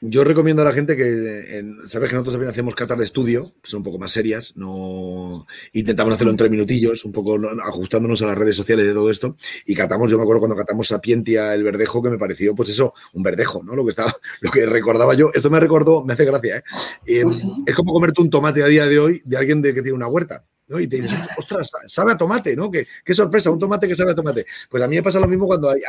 Yo 0.00 0.22
recomiendo 0.22 0.62
a 0.62 0.64
la 0.64 0.72
gente 0.72 0.96
que, 0.96 1.64
sabes 1.86 2.08
que 2.08 2.14
nosotros 2.14 2.34
también 2.34 2.52
hacemos 2.52 2.76
catas 2.76 2.96
de 2.96 3.02
estudio, 3.02 3.54
son 3.64 3.78
un 3.78 3.82
poco 3.82 3.98
más 3.98 4.12
serias, 4.12 4.52
no 4.54 5.48
intentamos 5.72 6.14
hacerlo 6.14 6.30
en 6.30 6.36
tres 6.36 6.52
minutillos, 6.52 7.04
un 7.04 7.10
poco 7.10 7.36
ajustándonos 7.64 8.22
a 8.22 8.26
las 8.26 8.38
redes 8.38 8.54
sociales 8.54 8.86
de 8.86 8.92
todo 8.92 9.10
esto, 9.10 9.34
y 9.66 9.74
catamos, 9.74 10.08
yo 10.08 10.16
me 10.16 10.22
acuerdo 10.22 10.38
cuando 10.38 10.56
catamos 10.56 10.86
Sapientia 10.86 11.52
el 11.52 11.64
verdejo, 11.64 12.00
que 12.00 12.10
me 12.10 12.18
pareció, 12.18 12.54
pues 12.54 12.68
eso, 12.68 12.94
un 13.14 13.24
verdejo, 13.24 13.64
¿no? 13.64 13.74
Lo 13.74 13.82
que 13.82 13.90
estaba, 13.90 14.14
lo 14.40 14.52
que 14.52 14.64
recordaba 14.64 15.14
yo, 15.14 15.32
esto 15.34 15.50
me 15.50 15.58
recordó, 15.58 16.04
me 16.04 16.12
hace 16.12 16.24
gracia, 16.24 16.58
¿eh? 16.58 16.62
eh 17.04 17.22
pues 17.24 17.42
es 17.66 17.74
como 17.74 17.92
comerte 17.92 18.22
un 18.22 18.30
tomate 18.30 18.62
a 18.62 18.66
día 18.66 18.86
de 18.86 19.00
hoy 19.00 19.22
de 19.24 19.36
alguien 19.36 19.60
de 19.60 19.74
que 19.74 19.82
tiene 19.82 19.96
una 19.96 20.06
huerta. 20.06 20.44
¿No? 20.68 20.78
Y 20.78 20.86
te 20.86 20.96
dices, 20.96 21.12
ostras, 21.36 21.70
sabe 21.86 22.12
a 22.12 22.16
tomate, 22.16 22.54
¿no? 22.54 22.70
Qué, 22.70 22.86
qué, 23.04 23.14
sorpresa, 23.14 23.50
un 23.50 23.58
tomate 23.58 23.88
que 23.88 23.94
sabe 23.94 24.12
a 24.12 24.14
tomate. 24.14 24.46
Pues 24.70 24.82
a 24.82 24.88
mí 24.88 24.96
me 24.96 25.02
pasa 25.02 25.18
lo 25.18 25.26
mismo 25.26 25.46
cuando 25.46 25.70
hay, 25.70 25.80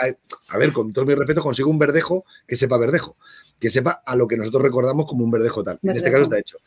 a 0.47 0.57
ver, 0.57 0.73
con 0.73 0.91
todo 0.91 1.05
mi 1.05 1.13
respeto, 1.13 1.41
consigo 1.41 1.69
un 1.69 1.79
verdejo 1.79 2.25
que 2.47 2.55
sepa 2.55 2.77
verdejo, 2.77 3.17
que 3.59 3.69
sepa 3.69 4.01
a 4.05 4.15
lo 4.15 4.27
que 4.27 4.37
nosotros 4.37 4.63
recordamos 4.63 5.05
como 5.05 5.23
un 5.23 5.31
verdejo 5.31 5.63
tal. 5.63 5.79
En 5.83 5.95
este 5.95 6.11
caso 6.11 6.23
está 6.23 6.39
hecho. 6.39 6.57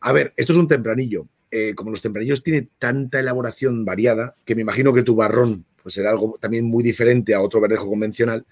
A 0.00 0.12
ver, 0.12 0.32
esto 0.36 0.52
es 0.52 0.58
un 0.58 0.68
tempranillo. 0.68 1.26
Eh, 1.50 1.74
como 1.74 1.90
los 1.90 2.00
tempranillos 2.00 2.42
tiene 2.42 2.68
tanta 2.78 3.20
elaboración 3.20 3.84
variada, 3.84 4.34
que 4.44 4.54
me 4.54 4.62
imagino 4.62 4.92
que 4.92 5.02
tu 5.02 5.14
barrón 5.14 5.66
pues 5.82 5.94
será 5.94 6.10
algo 6.10 6.38
también 6.40 6.64
muy 6.64 6.82
diferente 6.82 7.34
a 7.34 7.40
otro 7.40 7.60
verdejo 7.60 7.88
convencional. 7.88 8.46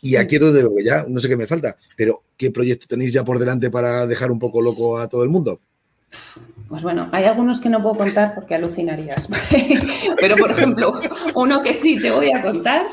Y 0.00 0.16
aquí 0.16 0.34
es 0.34 0.40
donde 0.40 0.68
ya, 0.82 1.06
no 1.08 1.20
sé 1.20 1.28
qué 1.28 1.36
me 1.36 1.46
falta, 1.46 1.76
pero 1.96 2.24
¿qué 2.36 2.50
proyecto 2.50 2.86
tenéis 2.88 3.12
ya 3.12 3.24
por 3.24 3.38
delante 3.38 3.70
para 3.70 4.06
dejar 4.06 4.30
un 4.30 4.38
poco 4.38 4.60
loco 4.60 4.98
a 4.98 5.08
todo 5.08 5.22
el 5.22 5.30
mundo? 5.30 5.60
Pues 6.68 6.82
bueno, 6.82 7.08
hay 7.12 7.24
algunos 7.24 7.60
que 7.60 7.68
no 7.68 7.82
puedo 7.82 7.96
contar 7.96 8.34
porque 8.34 8.54
alucinarías. 8.54 9.28
Pero, 10.20 10.36
por 10.36 10.50
ejemplo, 10.50 11.00
uno 11.34 11.62
que 11.62 11.74
sí 11.74 11.98
te 12.00 12.10
voy 12.10 12.32
a 12.32 12.42
contar 12.42 12.86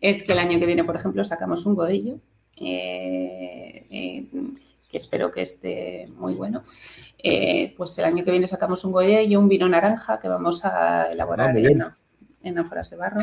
es 0.00 0.22
que 0.22 0.32
el 0.32 0.38
año 0.38 0.58
que 0.58 0.66
viene, 0.66 0.84
por 0.84 0.96
ejemplo, 0.96 1.22
sacamos 1.24 1.66
un 1.66 1.74
godillo, 1.74 2.18
eh, 2.56 3.86
eh, 3.90 4.26
que 4.88 4.96
espero 4.96 5.30
que 5.30 5.42
esté 5.42 6.08
muy 6.16 6.34
bueno. 6.34 6.62
Eh, 7.22 7.74
pues 7.76 7.98
el 7.98 8.06
año 8.06 8.24
que 8.24 8.30
viene 8.30 8.48
sacamos 8.48 8.84
un 8.84 8.92
godillo, 8.92 9.38
un 9.38 9.48
vino 9.48 9.68
naranja 9.68 10.18
que 10.18 10.28
vamos 10.28 10.64
a 10.64 11.10
elaborar 11.12 11.50
ah, 11.50 11.58
en, 11.58 11.84
en 12.42 12.58
ánforas 12.58 12.90
de 12.90 12.96
barro. 12.96 13.20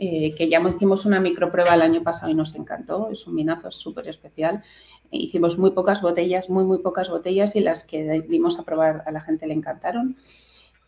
Que 0.00 0.48
ya 0.48 0.60
hicimos 0.66 1.04
una 1.04 1.20
microprueba 1.20 1.74
el 1.74 1.82
año 1.82 2.02
pasado 2.02 2.32
y 2.32 2.34
nos 2.34 2.54
encantó, 2.54 3.10
es 3.12 3.26
un 3.26 3.36
vinazo 3.36 3.70
súper 3.70 4.08
especial 4.08 4.62
hicimos 5.10 5.58
muy 5.58 5.70
pocas 5.72 6.02
botellas, 6.02 6.48
muy, 6.48 6.64
muy 6.64 6.78
pocas 6.78 7.08
botellas 7.08 7.56
y 7.56 7.60
las 7.60 7.84
que 7.84 8.24
dimos 8.28 8.58
a 8.58 8.64
probar 8.64 9.02
a 9.06 9.10
la 9.10 9.20
gente 9.20 9.46
le 9.46 9.54
encantaron. 9.54 10.16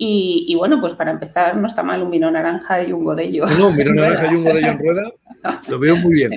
Y, 0.04 0.52
bueno, 0.56 0.80
pues 0.80 0.94
para 0.94 1.12
empezar, 1.12 1.56
no 1.56 1.68
está 1.68 1.84
mal 1.84 2.02
un 2.02 2.10
vino 2.10 2.28
naranja 2.28 2.82
y 2.82 2.92
un 2.92 3.04
godello. 3.04 3.46
No, 3.46 3.68
un 3.68 3.76
vino 3.76 3.92
naranja 3.94 4.32
y 4.32 4.34
un 4.34 4.42
godello 4.42 4.68
en 4.72 4.78
rueda, 4.78 5.12
lo 5.68 5.78
veo 5.78 5.96
muy 5.96 6.14
bien. 6.14 6.32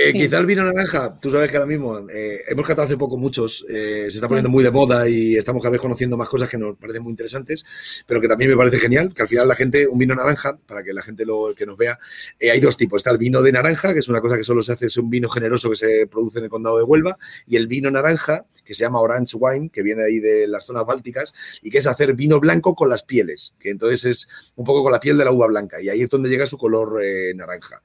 Eh, 0.00 0.12
quizá 0.12 0.38
el 0.38 0.46
vino 0.46 0.64
naranja, 0.64 1.18
tú 1.18 1.28
sabes 1.30 1.50
que 1.50 1.56
ahora 1.56 1.66
mismo 1.66 2.08
eh, 2.08 2.42
hemos 2.46 2.64
catado 2.64 2.86
hace 2.86 2.96
poco 2.96 3.16
muchos, 3.16 3.66
eh, 3.68 4.06
se 4.08 4.18
está 4.18 4.28
poniendo 4.28 4.48
muy 4.48 4.62
de 4.62 4.70
moda 4.70 5.08
y 5.08 5.36
estamos 5.36 5.60
cada 5.60 5.72
vez 5.72 5.80
conociendo 5.80 6.16
más 6.16 6.28
cosas 6.28 6.48
que 6.48 6.56
nos 6.56 6.76
parecen 6.76 7.02
muy 7.02 7.10
interesantes, 7.10 7.64
pero 8.06 8.20
que 8.20 8.28
también 8.28 8.50
me 8.50 8.56
parece 8.56 8.78
genial, 8.78 9.12
que 9.12 9.22
al 9.22 9.28
final 9.28 9.48
la 9.48 9.56
gente, 9.56 9.88
un 9.88 9.98
vino 9.98 10.14
naranja, 10.14 10.56
para 10.66 10.84
que 10.84 10.92
la 10.92 11.02
gente 11.02 11.26
lo 11.26 11.52
que 11.56 11.66
nos 11.66 11.76
vea, 11.76 11.98
hay 12.40 12.60
dos 12.60 12.76
tipos. 12.76 12.98
Está 12.98 13.10
el 13.10 13.18
vino 13.18 13.42
de 13.42 13.50
naranja, 13.50 13.92
que 13.92 13.98
es 13.98 14.08
una 14.08 14.20
cosa 14.20 14.36
que 14.36 14.44
solo 14.44 14.62
se 14.62 14.72
hace, 14.72 14.86
es 14.86 14.96
un 14.98 15.10
vino 15.10 15.28
generoso 15.28 15.68
que 15.70 15.76
se 15.76 16.06
produce 16.06 16.38
en 16.38 16.44
el 16.44 16.50
condado 16.50 16.78
de 16.78 16.84
Huelva, 16.84 17.18
y 17.46 17.56
el 17.56 17.66
vino 17.66 17.90
naranja, 17.90 18.46
que 18.64 18.74
se 18.74 18.84
llama 18.84 19.00
Orange 19.00 19.36
Wine, 19.36 19.70
que 19.72 19.82
viene 19.82 20.04
ahí 20.04 20.20
de 20.20 20.46
las 20.46 20.64
zonas 20.64 20.86
bálticas, 20.86 21.34
y 21.60 21.70
que 21.70 21.78
es 21.78 21.86
hacer 21.88 22.14
vino 22.14 22.38
blanco 22.38 22.76
con 22.76 22.88
las 22.88 23.02
pieles, 23.02 23.54
que 23.58 23.70
entonces 23.70 24.04
es 24.04 24.28
un 24.54 24.64
poco 24.64 24.84
con 24.84 24.92
la 24.92 25.00
piel 25.00 25.18
de 25.18 25.24
la 25.24 25.32
uva 25.32 25.48
blanca, 25.48 25.82
y 25.82 25.88
ahí 25.88 26.02
es 26.02 26.08
donde 26.08 26.28
llega 26.28 26.46
su 26.46 26.56
color 26.56 27.02
naranja. 27.34 27.82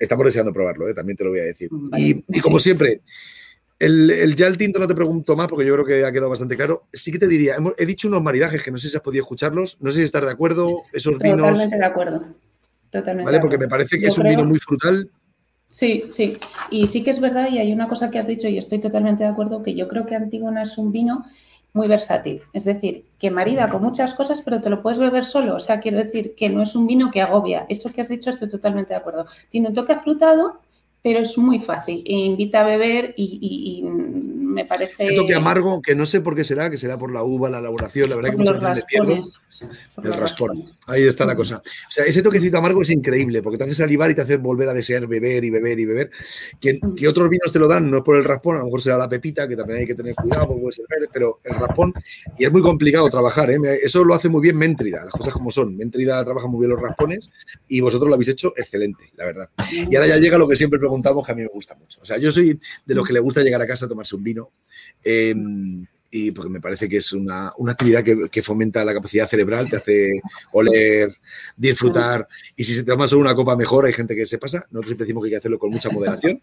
Estamos 0.00 0.24
deseando 0.24 0.52
probarlo, 0.52 0.88
¿eh? 0.88 0.94
también 0.94 1.16
te 1.16 1.22
lo 1.22 1.30
voy 1.30 1.40
a 1.40 1.44
decir. 1.44 1.70
Y, 1.96 2.40
como 2.40 2.58
siempre, 2.58 3.02
el, 3.78 4.34
ya 4.34 4.46
el 4.46 4.58
tinto 4.58 4.80
no 4.80 4.88
te 4.88 4.94
pregunto 4.94 5.36
más 5.36 5.46
porque 5.46 5.66
yo 5.66 5.74
creo 5.74 5.84
que 5.84 6.04
ha 6.04 6.10
quedado 6.10 6.30
bastante 6.30 6.56
claro. 6.56 6.88
Sí 6.92 7.12
que 7.12 7.18
te 7.18 7.28
diría, 7.28 7.56
he 7.78 7.86
dicho 7.86 8.08
unos 8.08 8.22
maridajes 8.22 8.62
que 8.62 8.70
no 8.70 8.78
sé 8.78 8.88
si 8.88 8.96
has 8.96 9.02
podido 9.02 9.22
escucharlos, 9.22 9.76
no 9.80 9.90
sé 9.90 9.98
si 9.98 10.02
estás 10.04 10.24
de 10.24 10.32
acuerdo, 10.32 10.72
esos 10.92 11.18
vinos. 11.18 11.38
Totalmente 11.38 11.76
de 11.76 11.84
acuerdo. 11.84 12.24
Totalmente. 12.90 13.30
¿Vale? 13.30 13.40
Porque 13.40 13.58
me 13.58 13.68
parece 13.68 14.00
que 14.00 14.06
es 14.06 14.18
un 14.18 14.28
vino 14.28 14.44
muy 14.44 14.58
frutal. 14.58 15.10
Sí, 15.70 16.04
sí. 16.10 16.38
Y 16.70 16.86
sí 16.88 17.04
que 17.04 17.10
es 17.10 17.20
verdad, 17.20 17.48
y 17.48 17.58
hay 17.58 17.72
una 17.72 17.86
cosa 17.86 18.10
que 18.10 18.18
has 18.18 18.26
dicho 18.26 18.48
y 18.48 18.58
estoy 18.58 18.80
totalmente 18.80 19.22
de 19.22 19.30
acuerdo, 19.30 19.62
que 19.62 19.74
yo 19.74 19.86
creo 19.86 20.04
que 20.06 20.16
Antígona 20.16 20.62
es 20.62 20.76
un 20.78 20.90
vino 20.90 21.24
muy 21.72 21.88
versátil. 21.88 22.42
Es 22.52 22.64
decir, 22.64 23.04
que 23.18 23.30
marida 23.30 23.68
con 23.68 23.82
muchas 23.82 24.14
cosas, 24.14 24.42
pero 24.42 24.60
te 24.60 24.70
lo 24.70 24.82
puedes 24.82 24.98
beber 24.98 25.24
solo. 25.24 25.56
O 25.56 25.60
sea, 25.60 25.80
quiero 25.80 25.98
decir 25.98 26.34
que 26.34 26.48
no 26.48 26.62
es 26.62 26.74
un 26.74 26.86
vino 26.86 27.10
que 27.10 27.20
agobia. 27.20 27.66
Eso 27.68 27.92
que 27.92 28.00
has 28.00 28.08
dicho 28.08 28.30
estoy 28.30 28.48
totalmente 28.48 28.92
de 28.92 29.00
acuerdo. 29.00 29.26
Tiene 29.50 29.68
un 29.68 29.74
toque 29.74 29.92
afrutado, 29.92 30.60
pero 31.02 31.20
es 31.20 31.36
muy 31.38 31.60
fácil. 31.60 32.02
invita 32.06 32.60
a 32.60 32.66
beber 32.66 33.14
y, 33.16 33.82
me 33.84 34.64
parece. 34.64 35.04
Ese 35.04 35.14
toque 35.14 35.34
amargo, 35.34 35.80
que 35.80 35.94
no 35.94 36.06
sé 36.06 36.20
por 36.20 36.34
qué 36.34 36.44
será, 36.44 36.70
que 36.70 36.78
será 36.78 36.98
por 36.98 37.12
la 37.12 37.22
uva, 37.22 37.48
la 37.50 37.58
elaboración, 37.58 38.10
la 38.10 38.16
verdad 38.16 38.30
que 38.30 38.36
muchas 38.36 38.60
veces 38.60 38.76
me 38.76 38.82
pierdo. 38.82 39.22
El 40.02 40.12
raspón. 40.14 40.62
Ahí 40.86 41.02
está 41.02 41.24
la 41.24 41.36
cosa. 41.36 41.58
O 41.58 41.90
sea, 41.90 42.04
ese 42.04 42.22
toquecito 42.22 42.58
amargo 42.58 42.82
es 42.82 42.90
increíble 42.90 43.42
porque 43.42 43.58
te 43.58 43.64
hace 43.64 43.74
salivar 43.74 44.10
y 44.10 44.14
te 44.14 44.22
hace 44.22 44.36
volver 44.36 44.68
a 44.68 44.74
desear 44.74 45.06
beber 45.06 45.44
y 45.44 45.50
beber 45.50 45.78
y 45.78 45.84
beber. 45.84 46.10
Que, 46.60 46.78
que 46.96 47.08
otros 47.08 47.28
vinos 47.28 47.52
te 47.52 47.58
lo 47.58 47.68
dan, 47.68 47.90
no 47.90 47.98
es 47.98 48.04
por 48.04 48.16
el 48.16 48.24
raspón, 48.24 48.56
a 48.56 48.58
lo 48.60 48.66
mejor 48.66 48.82
será 48.82 48.96
la 48.96 49.08
pepita, 49.08 49.48
que 49.48 49.56
también 49.56 49.80
hay 49.80 49.86
que 49.86 49.94
tener 49.94 50.14
cuidado, 50.14 50.48
puede 50.48 50.72
ser 50.72 50.86
verde, 50.88 51.08
pero 51.12 51.40
el 51.44 51.54
raspón, 51.54 51.92
y 52.38 52.44
es 52.44 52.52
muy 52.52 52.62
complicado 52.62 53.08
trabajar, 53.10 53.50
¿eh? 53.50 53.58
eso 53.82 54.04
lo 54.04 54.14
hace 54.14 54.28
muy 54.28 54.40
bien 54.40 54.56
Méntrida, 54.56 55.04
las 55.04 55.14
cosas 55.14 55.32
como 55.32 55.50
son. 55.50 55.76
Méntrida 55.76 56.22
trabaja 56.24 56.46
muy 56.46 56.60
bien 56.60 56.70
los 56.70 56.80
raspones 56.80 57.30
y 57.68 57.80
vosotros 57.80 58.08
lo 58.08 58.14
habéis 58.14 58.28
hecho 58.28 58.52
excelente, 58.56 59.10
la 59.16 59.24
verdad. 59.24 59.48
Y 59.72 59.94
ahora 59.96 60.08
ya 60.08 60.18
llega 60.18 60.38
lo 60.38 60.48
que 60.48 60.56
siempre 60.56 60.78
preguntamos, 60.78 61.24
que 61.24 61.32
a 61.32 61.34
mí 61.34 61.42
me 61.42 61.48
gusta 61.48 61.74
mucho. 61.74 62.00
O 62.02 62.04
sea, 62.04 62.18
yo 62.18 62.30
soy 62.30 62.58
de 62.84 62.94
los 62.94 63.06
que 63.06 63.12
le 63.12 63.20
gusta 63.20 63.42
llegar 63.42 63.60
a 63.62 63.66
casa 63.66 63.86
a 63.86 63.88
tomarse 63.88 64.16
un 64.16 64.22
vino. 64.24 64.50
Eh, 65.02 65.34
y 66.10 66.32
porque 66.32 66.50
me 66.50 66.60
parece 66.60 66.88
que 66.88 66.96
es 66.96 67.12
una, 67.12 67.52
actividad 67.68 68.02
que, 68.02 68.42
fomenta 68.42 68.84
la 68.84 68.92
capacidad 68.92 69.28
cerebral, 69.28 69.68
te 69.70 69.76
hace 69.76 70.20
oler, 70.52 71.12
disfrutar, 71.56 72.26
y 72.56 72.64
si 72.64 72.74
se 72.74 72.82
te 72.82 72.90
toma 72.90 73.06
solo 73.06 73.22
una 73.22 73.34
copa 73.34 73.54
mejor, 73.56 73.86
hay 73.86 73.92
gente 73.92 74.16
que 74.16 74.26
se 74.26 74.38
pasa, 74.38 74.58
nosotros 74.70 74.88
siempre 74.88 75.04
decimos 75.04 75.22
que 75.22 75.28
hay 75.28 75.32
que 75.32 75.36
hacerlo 75.36 75.58
con 75.58 75.70
mucha 75.70 75.90
moderación, 75.90 76.42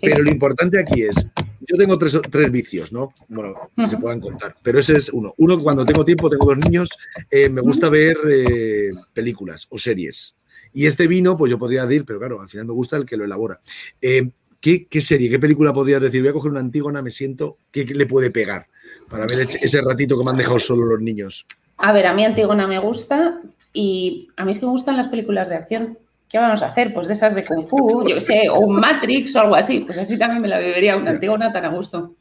pero 0.00 0.22
lo 0.22 0.30
importante 0.30 0.80
aquí 0.80 1.02
es, 1.02 1.28
yo 1.60 1.76
tengo 1.76 1.98
tres, 1.98 2.18
tres 2.30 2.50
vicios, 2.50 2.92
¿no? 2.92 3.14
Bueno, 3.28 3.54
que 3.76 3.86
se 3.86 3.96
puedan 3.96 4.20
contar, 4.20 4.56
pero 4.62 4.80
ese 4.80 4.96
es 4.96 5.10
uno. 5.10 5.34
Uno, 5.38 5.62
cuando 5.62 5.84
tengo 5.84 6.04
tiempo, 6.04 6.28
tengo 6.28 6.46
dos 6.46 6.58
niños, 6.58 6.88
eh, 7.30 7.48
me 7.48 7.60
gusta 7.60 7.88
ver 7.88 8.16
eh, 8.28 8.90
películas 9.12 9.68
o 9.70 9.78
series. 9.78 10.34
Y 10.72 10.86
este 10.86 11.06
vino, 11.06 11.36
pues 11.36 11.50
yo 11.50 11.58
podría 11.58 11.86
decir, 11.86 12.04
pero 12.04 12.18
claro, 12.18 12.40
al 12.40 12.48
final 12.48 12.66
me 12.66 12.72
gusta 12.72 12.96
el 12.96 13.04
que 13.04 13.16
lo 13.16 13.24
elabora. 13.24 13.60
Eh, 14.00 14.30
¿qué, 14.60 14.86
¿Qué 14.86 15.00
serie, 15.00 15.30
qué 15.30 15.38
película 15.38 15.72
podrías 15.72 16.00
decir? 16.00 16.22
Voy 16.22 16.30
a 16.30 16.32
coger 16.32 16.50
una 16.50 16.60
Antígona, 16.60 17.02
me 17.02 17.10
siento, 17.10 17.58
¿qué 17.70 17.84
le 17.84 18.06
puede 18.06 18.30
pegar? 18.30 18.66
Para 19.10 19.26
ver 19.26 19.40
ese 19.40 19.80
ratito 19.82 20.16
que 20.16 20.24
me 20.24 20.30
han 20.30 20.36
dejado 20.36 20.60
solo 20.60 20.86
los 20.86 21.00
niños. 21.00 21.44
A 21.76 21.92
ver, 21.92 22.06
a 22.06 22.14
mí 22.14 22.24
Antígona 22.24 22.66
me 22.66 22.78
gusta 22.78 23.40
y 23.72 24.28
a 24.36 24.44
mí 24.44 24.52
es 24.52 24.58
que 24.58 24.66
me 24.66 24.72
gustan 24.72 24.96
las 24.96 25.08
películas 25.08 25.48
de 25.48 25.56
acción. 25.56 25.98
¿Qué 26.28 26.38
vamos 26.38 26.62
a 26.62 26.66
hacer? 26.66 26.94
Pues 26.94 27.08
de 27.08 27.14
esas 27.14 27.34
de 27.34 27.44
Kung 27.44 27.66
Fu, 27.66 28.08
yo 28.08 28.14
qué 28.14 28.20
sé, 28.20 28.48
o 28.48 28.60
un 28.60 28.76
Matrix 28.76 29.34
o 29.34 29.40
algo 29.40 29.56
así. 29.56 29.80
Pues 29.80 29.98
así 29.98 30.16
también 30.16 30.40
me 30.40 30.48
la 30.48 30.58
bebería 30.58 30.96
una 30.96 31.10
Antígona 31.10 31.52
tan 31.52 31.64
a 31.64 31.70
gusto. 31.70 32.14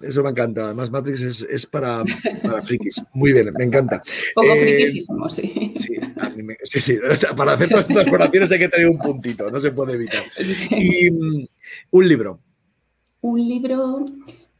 Eso 0.00 0.22
me 0.22 0.30
encanta. 0.30 0.64
Además, 0.64 0.90
Matrix 0.90 1.22
es, 1.22 1.66
para, 1.66 2.02
para, 2.42 2.62
frikis. 2.62 3.02
Muy 3.12 3.32
bien, 3.32 3.50
me 3.56 3.64
encanta. 3.64 4.02
Poco 4.34 4.48
eh, 4.54 5.00
somos, 5.06 5.34
sí. 5.34 5.74
Sí, 6.64 6.80
sí, 6.80 6.98
Para 7.36 7.52
hacer 7.52 7.68
todas 7.68 7.88
estas 7.88 8.06
colaciones 8.06 8.50
hay 8.52 8.58
que 8.58 8.68
tener 8.68 8.88
un 8.88 8.98
puntito, 8.98 9.50
no 9.50 9.60
se 9.60 9.70
puede 9.72 9.94
evitar. 9.94 10.24
Y 10.70 11.10
mm, 11.10 11.46
un 11.90 12.08
libro. 12.08 12.40
Un 13.20 13.46
libro. 13.46 14.06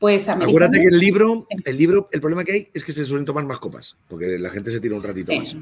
Pues 0.00 0.26
Acuérdate 0.30 0.80
que 0.80 0.86
el 0.86 0.98
libro, 0.98 1.46
el 1.62 1.76
libro, 1.76 2.08
el 2.10 2.22
problema 2.22 2.42
que 2.42 2.52
hay 2.52 2.68
es 2.72 2.86
que 2.86 2.92
se 2.92 3.04
suelen 3.04 3.26
tomar 3.26 3.44
más 3.44 3.58
copas, 3.58 3.98
porque 4.08 4.38
la 4.38 4.48
gente 4.48 4.70
se 4.70 4.80
tira 4.80 4.96
un 4.96 5.02
ratito 5.02 5.30
más. 5.34 5.54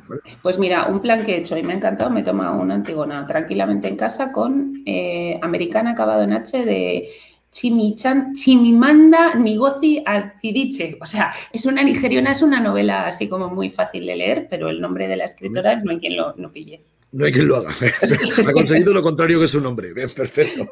Pues 0.42 0.60
mira, 0.60 0.86
un 0.86 1.00
plan 1.00 1.26
que 1.26 1.34
he 1.34 1.38
hecho 1.38 1.58
y 1.58 1.64
me 1.64 1.72
ha 1.72 1.76
encantado, 1.76 2.08
me 2.08 2.20
he 2.20 2.22
tomado 2.22 2.60
una 2.60 2.76
Antigona 2.76 3.26
tranquilamente 3.26 3.88
en 3.88 3.96
casa 3.96 4.30
con 4.30 4.80
eh, 4.86 5.40
americana 5.42 5.90
acabado 5.90 6.22
en 6.22 6.34
H 6.34 6.64
de 6.64 7.08
Chimichan, 7.50 8.32
Chimimanda 8.34 9.34
Nigozi 9.34 10.04
Alcidiche. 10.06 10.98
O 11.00 11.06
sea, 11.06 11.32
es 11.52 11.66
una 11.66 11.82
nigeriana, 11.82 12.30
es 12.30 12.40
una 12.40 12.60
novela 12.60 13.06
así 13.06 13.28
como 13.28 13.48
muy 13.48 13.70
fácil 13.70 14.06
de 14.06 14.14
leer, 14.14 14.46
pero 14.48 14.70
el 14.70 14.80
nombre 14.80 15.08
de 15.08 15.16
la 15.16 15.24
escritora 15.24 15.80
no 15.82 15.90
hay 15.90 15.98
quien 15.98 16.16
lo 16.16 16.32
no 16.36 16.48
pille 16.50 16.80
no 17.12 17.24
hay 17.24 17.32
quien 17.32 17.48
lo 17.48 17.56
haga. 17.56 17.70
ha 18.48 18.52
conseguido 18.52 18.92
lo 18.92 19.02
contrario 19.02 19.40
que 19.40 19.48
su 19.48 19.60
nombre. 19.60 19.92
Bien, 19.94 20.08
perfecto. 20.14 20.68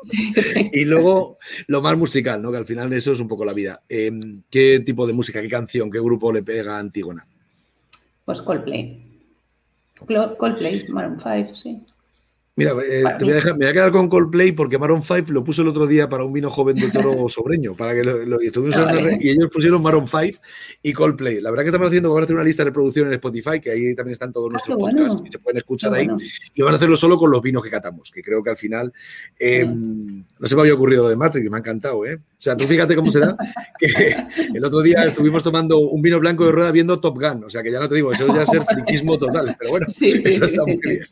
Y 0.72 0.84
luego 0.84 1.38
lo 1.66 1.80
más 1.80 1.96
musical, 1.96 2.42
¿no? 2.42 2.50
Que 2.50 2.58
al 2.58 2.66
final 2.66 2.92
eso 2.92 3.12
es 3.12 3.20
un 3.20 3.28
poco 3.28 3.44
la 3.44 3.52
vida. 3.52 3.82
Em, 3.88 4.42
¿Qué 4.50 4.82
tipo 4.84 5.06
de 5.06 5.12
música, 5.12 5.40
qué 5.40 5.48
canción, 5.48 5.90
qué 5.90 5.98
grupo 5.98 6.32
le 6.32 6.42
pega 6.42 6.76
a 6.76 6.78
Antígona? 6.78 7.26
Pues 8.24 8.42
Coldplay. 8.42 9.02
Coldplay, 10.38 10.84
Maroon 10.88 11.20
5, 11.22 11.54
sí. 11.56 11.80
Mira, 12.58 12.72
eh, 12.88 13.04
te 13.18 13.24
voy 13.24 13.32
a 13.32 13.36
dejar, 13.36 13.52
me 13.52 13.66
voy 13.66 13.66
a 13.66 13.72
quedar 13.74 13.92
con 13.92 14.08
Coldplay 14.08 14.52
porque 14.52 14.78
Maroon 14.78 15.02
5 15.02 15.30
lo 15.30 15.44
puso 15.44 15.60
el 15.60 15.68
otro 15.68 15.86
día 15.86 16.08
para 16.08 16.24
un 16.24 16.32
vino 16.32 16.48
joven 16.48 16.76
de 16.76 16.90
toro 16.90 17.14
sobreño, 17.28 17.76
para 17.76 17.92
que 17.92 18.02
lo, 18.02 18.38
ah, 18.38 19.10
y 19.20 19.28
ellos 19.28 19.50
pusieron 19.52 19.82
Maroon 19.82 20.08
5 20.08 20.38
y 20.80 20.94
Coldplay. 20.94 21.42
La 21.42 21.50
verdad 21.50 21.64
que 21.64 21.68
estamos 21.68 21.88
haciendo, 21.88 22.14
van 22.14 22.22
a 22.22 22.24
hacer 22.24 22.34
una 22.34 22.46
lista 22.46 22.64
de 22.64 22.70
reproducción 22.70 23.08
en 23.08 23.12
Spotify, 23.12 23.60
que 23.60 23.72
ahí 23.72 23.94
también 23.94 24.12
están 24.12 24.32
todos 24.32 24.48
ah, 24.48 24.52
nuestros 24.52 24.78
podcasts 24.78 25.22
y 25.26 25.30
se 25.30 25.38
pueden 25.38 25.58
escuchar 25.58 25.92
ahí. 25.92 26.08
Y 26.54 26.62
van 26.62 26.72
a 26.72 26.76
hacerlo 26.78 26.96
solo 26.96 27.18
con 27.18 27.30
los 27.30 27.42
vinos 27.42 27.62
que 27.62 27.68
catamos, 27.68 28.10
que 28.10 28.22
creo 28.22 28.42
que 28.42 28.48
al 28.48 28.56
final 28.56 28.90
em, 29.38 30.24
no 30.38 30.48
se 30.48 30.54
me 30.54 30.62
había 30.62 30.72
ocurrido 30.72 31.02
lo 31.02 31.10
de 31.10 31.16
Matrix, 31.16 31.44
que 31.44 31.50
me 31.50 31.58
ha 31.58 31.60
encantado, 31.60 32.06
¿eh? 32.06 32.14
O 32.14 32.42
sea, 32.42 32.56
tú 32.56 32.66
fíjate 32.66 32.96
cómo 32.96 33.12
será 33.12 33.36
que 33.78 34.16
el 34.54 34.64
otro 34.64 34.80
día 34.80 35.04
estuvimos 35.04 35.44
tomando 35.44 35.78
un 35.78 36.00
vino 36.00 36.18
blanco 36.18 36.46
de 36.46 36.52
rueda 36.52 36.72
viendo 36.72 37.00
Top 37.00 37.20
Gun, 37.20 37.44
o 37.44 37.50
sea 37.50 37.62
que 37.62 37.70
ya 37.70 37.80
no 37.80 37.88
te 37.88 37.96
digo, 37.96 38.14
eso 38.14 38.26
ya 38.34 38.44
es 38.44 38.48
ser 38.48 38.62
friquismo 38.62 39.18
total, 39.18 39.54
pero 39.58 39.72
bueno, 39.72 39.86
eso 39.90 40.44
está 40.46 40.62
muy 40.62 40.78
bien. 40.82 41.06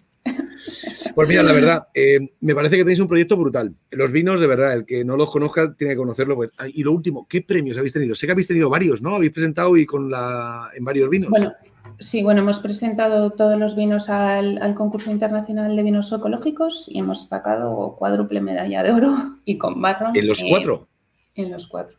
Pues 1.14 1.28
mira, 1.28 1.42
la 1.42 1.52
verdad, 1.52 1.88
eh, 1.94 2.32
me 2.40 2.54
parece 2.54 2.76
que 2.76 2.82
tenéis 2.82 3.00
un 3.00 3.08
proyecto 3.08 3.36
brutal. 3.36 3.74
Los 3.90 4.12
vinos, 4.12 4.40
de 4.40 4.46
verdad, 4.46 4.74
el 4.74 4.84
que 4.84 5.04
no 5.04 5.16
los 5.16 5.30
conozca 5.30 5.74
tiene 5.74 5.94
que 5.94 5.98
conocerlo. 5.98 6.36
Pues, 6.36 6.50
ah, 6.58 6.66
y 6.72 6.82
lo 6.82 6.92
último, 6.92 7.26
¿qué 7.28 7.42
premios 7.42 7.76
habéis 7.76 7.92
tenido? 7.92 8.14
Sé 8.14 8.26
que 8.26 8.32
habéis 8.32 8.48
tenido 8.48 8.70
varios, 8.70 9.02
¿no? 9.02 9.16
Habéis 9.16 9.32
presentado 9.32 9.76
y 9.76 9.86
con 9.86 10.10
la 10.10 10.70
en 10.74 10.84
varios 10.84 11.08
vinos. 11.08 11.30
Bueno, 11.30 11.52
sí, 11.98 12.22
bueno, 12.22 12.40
hemos 12.40 12.58
presentado 12.58 13.30
todos 13.30 13.58
los 13.58 13.76
vinos 13.76 14.08
al, 14.08 14.74
concurso 14.74 15.10
internacional 15.10 15.76
de 15.76 15.82
vinos 15.82 16.12
ecológicos 16.12 16.86
y 16.88 16.98
hemos 16.98 17.28
sacado 17.28 17.96
cuádruple 17.98 18.40
medalla 18.40 18.82
de 18.82 18.90
oro 18.90 19.36
y 19.44 19.58
con 19.58 19.80
barro. 19.80 20.10
¿En 20.14 20.26
los 20.26 20.42
cuatro? 20.48 20.88
En 21.34 21.50
los 21.50 21.66
cuatro. 21.66 21.96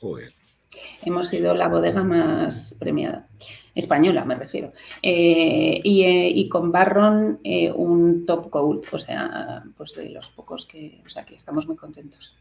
Joder. 0.00 0.32
Hemos 1.04 1.28
sido 1.28 1.54
la 1.54 1.68
bodega 1.68 2.02
más 2.02 2.76
premiada 2.78 3.28
española 3.74 4.24
me 4.24 4.36
refiero, 4.36 4.72
eh, 5.02 5.80
eh, 5.84 6.32
y, 6.34 6.48
con 6.48 6.70
Barron 6.70 7.40
eh, 7.42 7.72
un 7.72 8.24
top 8.24 8.50
gold, 8.50 8.84
o 8.92 8.98
sea, 8.98 9.64
pues 9.76 9.94
de 9.94 10.10
los 10.10 10.28
pocos 10.28 10.64
que, 10.66 11.02
o 11.04 11.08
sea, 11.08 11.24
que 11.24 11.34
estamos 11.34 11.66
muy 11.66 11.76
contentos. 11.76 12.36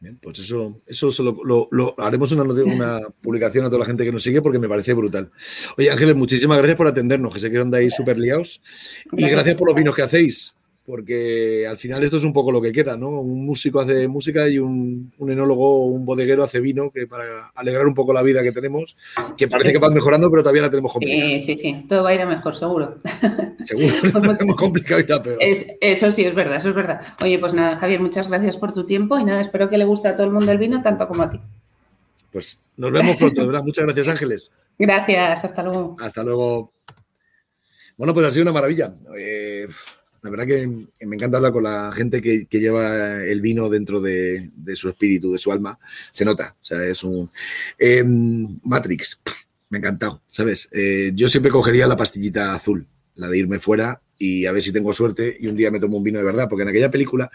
Bien, 0.00 0.16
pues 0.22 0.38
eso, 0.38 0.80
eso 0.86 1.08
lo, 1.44 1.94
haremos 1.98 2.30
una, 2.30 2.44
una, 2.44 3.00
publicación 3.22 3.64
a 3.64 3.68
toda 3.68 3.80
la 3.80 3.84
gente 3.84 4.04
que 4.04 4.12
nos 4.12 4.22
sigue 4.22 4.42
porque 4.42 4.60
me 4.60 4.68
parece 4.68 4.94
brutal. 4.94 5.30
Oye, 5.76 5.90
Ángeles, 5.90 6.14
muchísimas 6.14 6.56
gracias 6.58 6.76
por 6.76 6.86
atendernos, 6.86 7.34
que 7.34 7.40
sé 7.40 7.50
que 7.50 7.58
andáis 7.58 7.94
súper 7.94 8.18
liados. 8.18 8.60
Y 9.12 9.28
gracias 9.28 9.56
por 9.56 9.68
los 9.68 9.76
vinos 9.76 9.96
que 9.96 10.02
hacéis 10.02 10.54
porque 10.88 11.66
al 11.68 11.76
final 11.76 12.02
esto 12.02 12.16
es 12.16 12.24
un 12.24 12.32
poco 12.32 12.50
lo 12.50 12.62
que 12.62 12.72
queda, 12.72 12.96
¿no? 12.96 13.10
Un 13.10 13.44
músico 13.44 13.78
hace 13.78 14.08
música 14.08 14.48
y 14.48 14.58
un, 14.58 15.12
enólogo, 15.20 15.84
un 15.84 16.06
bodeguero 16.06 16.42
hace 16.42 16.60
vino, 16.60 16.90
que 16.90 17.06
para 17.06 17.50
alegrar 17.54 17.86
un 17.86 17.92
poco 17.92 18.14
la 18.14 18.22
vida 18.22 18.42
que 18.42 18.52
tenemos, 18.52 18.96
que 19.36 19.48
parece 19.48 19.72
que 19.72 19.78
va 19.78 19.90
mejorando, 19.90 20.30
pero 20.30 20.42
todavía 20.42 20.62
la 20.62 20.70
tenemos 20.70 20.90
complicada. 20.90 21.28
Sí, 21.28 21.40
sí, 21.40 21.56
sí, 21.56 21.84
todo 21.90 22.04
va 22.04 22.08
a 22.08 22.14
ir 22.14 22.22
a 22.22 22.26
mejor, 22.26 22.56
seguro. 22.56 23.02
Seguro, 23.62 23.94
no 24.14 24.34
tenemos 24.34 24.56
complicado 24.58 25.02
y 25.02 25.06
la 25.06 25.22
peor. 25.22 25.36
eso 25.40 26.10
sí, 26.10 26.24
es 26.24 26.34
verdad, 26.34 26.56
eso 26.56 26.70
es 26.70 26.74
verdad. 26.74 27.02
Oye, 27.20 27.38
pues 27.38 27.52
nada, 27.52 27.76
Javier, 27.76 28.00
muchas 28.00 28.28
gracias 28.28 28.56
por 28.56 28.72
tu 28.72 28.86
tiempo 28.86 29.18
y 29.18 29.24
nada, 29.24 29.42
espero 29.42 29.68
que 29.68 29.76
le 29.76 29.84
guste 29.84 30.08
a 30.08 30.14
todo 30.14 30.26
el 30.26 30.32
mundo 30.32 30.52
el 30.52 30.58
vino, 30.58 30.80
tanto 30.80 31.06
como 31.06 31.22
a 31.24 31.28
ti. 31.28 31.38
Pues 32.32 32.60
nos 32.78 32.92
vemos 32.92 33.16
pronto, 33.18 33.46
verdad. 33.46 33.62
Muchas 33.62 33.84
gracias, 33.84 34.08
Ángeles. 34.08 34.52
Gracias, 34.78 35.44
hasta 35.44 35.62
luego. 35.62 35.96
Hasta 36.00 36.24
luego. 36.24 36.72
Bueno, 37.98 38.14
pues 38.14 38.26
ha 38.26 38.30
sido 38.30 38.44
una 38.44 38.52
maravilla. 38.52 38.94
Eh, 39.18 39.66
la 40.22 40.30
verdad 40.30 40.46
que 40.46 40.66
me 41.06 41.16
encanta 41.16 41.36
hablar 41.36 41.52
con 41.52 41.62
la 41.62 41.92
gente 41.92 42.20
que, 42.20 42.46
lleva 42.50 43.22
el 43.22 43.40
vino 43.40 43.68
dentro 43.68 44.00
de, 44.00 44.50
su 44.74 44.88
espíritu, 44.88 45.32
de 45.32 45.38
su 45.38 45.52
alma. 45.52 45.78
Se 46.10 46.24
nota, 46.24 46.56
o 46.60 46.64
sea, 46.64 46.84
es 46.84 47.04
un... 47.04 47.30
Em, 47.78 48.58
Matrix, 48.64 49.20
me 49.70 49.78
ha 49.78 49.80
encantado, 49.80 50.22
¿sabes? 50.26 50.68
Eh, 50.72 51.12
yo 51.14 51.28
siempre 51.28 51.52
cogería 51.52 51.86
la 51.86 51.96
pastillita 51.96 52.54
azul, 52.54 52.86
la 53.14 53.28
de 53.28 53.38
irme 53.38 53.58
fuera 53.58 54.00
y 54.18 54.46
a 54.46 54.52
ver 54.52 54.62
si 54.62 54.72
tengo 54.72 54.92
suerte 54.92 55.36
y 55.38 55.46
un 55.46 55.56
día 55.56 55.70
me 55.70 55.80
tomo 55.80 55.96
un 55.96 56.02
vino 56.02 56.18
de 56.18 56.24
verdad, 56.24 56.48
porque 56.48 56.62
en 56.62 56.68
aquella 56.68 56.90
película 56.90 57.30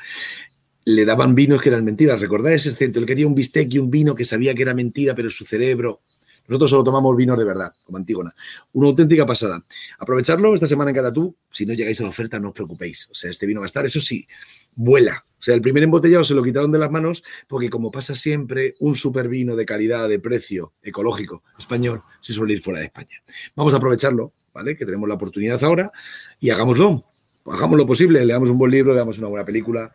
le 0.86 1.06
daban 1.06 1.36
vinos 1.36 1.62
que 1.62 1.69
eran 1.69 1.86
mentiras. 1.86 2.19
¿Recordáis 2.19 2.65
ese 2.65 2.78
centro? 2.78 3.02
Él 3.02 3.08
quería 3.08 3.28
un 3.28 3.36
bistec 3.36 3.74
y 3.74 3.80
un 3.80 3.89
vino 3.89 4.15
que 4.15 4.26
sabía 4.26 4.54
que 4.54 4.63
era 4.63 4.74
mentira, 4.74 5.15
pero 5.15 5.30
su 5.30 5.46
cerebro 5.46 6.02
nosotros 6.47 6.69
solo 6.69 6.84
tomamos 6.84 7.15
vino 7.15 7.36
de 7.38 7.45
verdad, 7.45 7.73
como 7.86 7.97
Antígona. 7.97 8.36
Una 8.73 8.89
auténtica 8.89 9.25
pasada. 9.25 9.63
Aprovecharlo 9.97 10.53
esta 10.53 10.67
semana 10.67 10.91
en 10.91 10.95
Catatú. 10.95 11.36
Si 11.49 11.65
no 11.65 11.73
llegáis 11.73 11.99
a 12.01 12.03
la 12.03 12.10
oferta, 12.10 12.39
no 12.39 12.49
os 12.49 12.53
preocupéis. 12.53 13.08
O 13.12 13.15
sea, 13.15 13.29
este 13.29 13.45
vino 13.45 13.62
va 13.62 13.65
a 13.65 13.67
estar, 13.67 13.86
eso 13.86 14.01
sí, 14.01 14.27
vuela. 14.75 15.25
O 15.39 15.41
sea, 15.41 15.56
el 15.56 15.62
primer 15.62 15.84
embotellado 15.84 16.23
se 16.23 16.34
lo 16.34 16.43
quitaron 16.43 16.71
de 16.71 16.79
las 16.79 16.91
manos 16.91 17.23
porque, 17.47 17.69
como 17.69 17.91
pasa 17.91 18.15
siempre, 18.15 18.75
un 18.79 18.95
super 18.95 19.27
vino 19.27 19.56
de 19.56 19.65
calidad, 19.65 20.08
de 20.10 20.19
precio, 20.19 20.73
ecológico, 20.82 21.43
español, 21.58 22.01
se 22.19 22.34
suele 22.34 22.53
ir 22.53 22.62
fuera 22.62 22.79
de 22.79 22.86
España. 22.86 23.21
Vamos 23.56 23.73
a 23.73 23.77
aprovecharlo, 23.77 24.34
¿vale? 24.53 24.75
Que 24.75 24.86
tenemos 24.86 25.08
la 25.08 25.15
oportunidad 25.15 25.63
ahora 25.63 25.91
y 26.39 26.49
hagámoslo. 26.49 27.06
Hagamos 27.45 27.77
lo 27.77 27.86
posible, 27.86 28.23
leamos 28.25 28.49
un 28.49 28.58
buen 28.58 28.71
libro, 28.71 28.93
leamos 28.93 29.17
una 29.17 29.27
buena 29.27 29.45
película, 29.45 29.93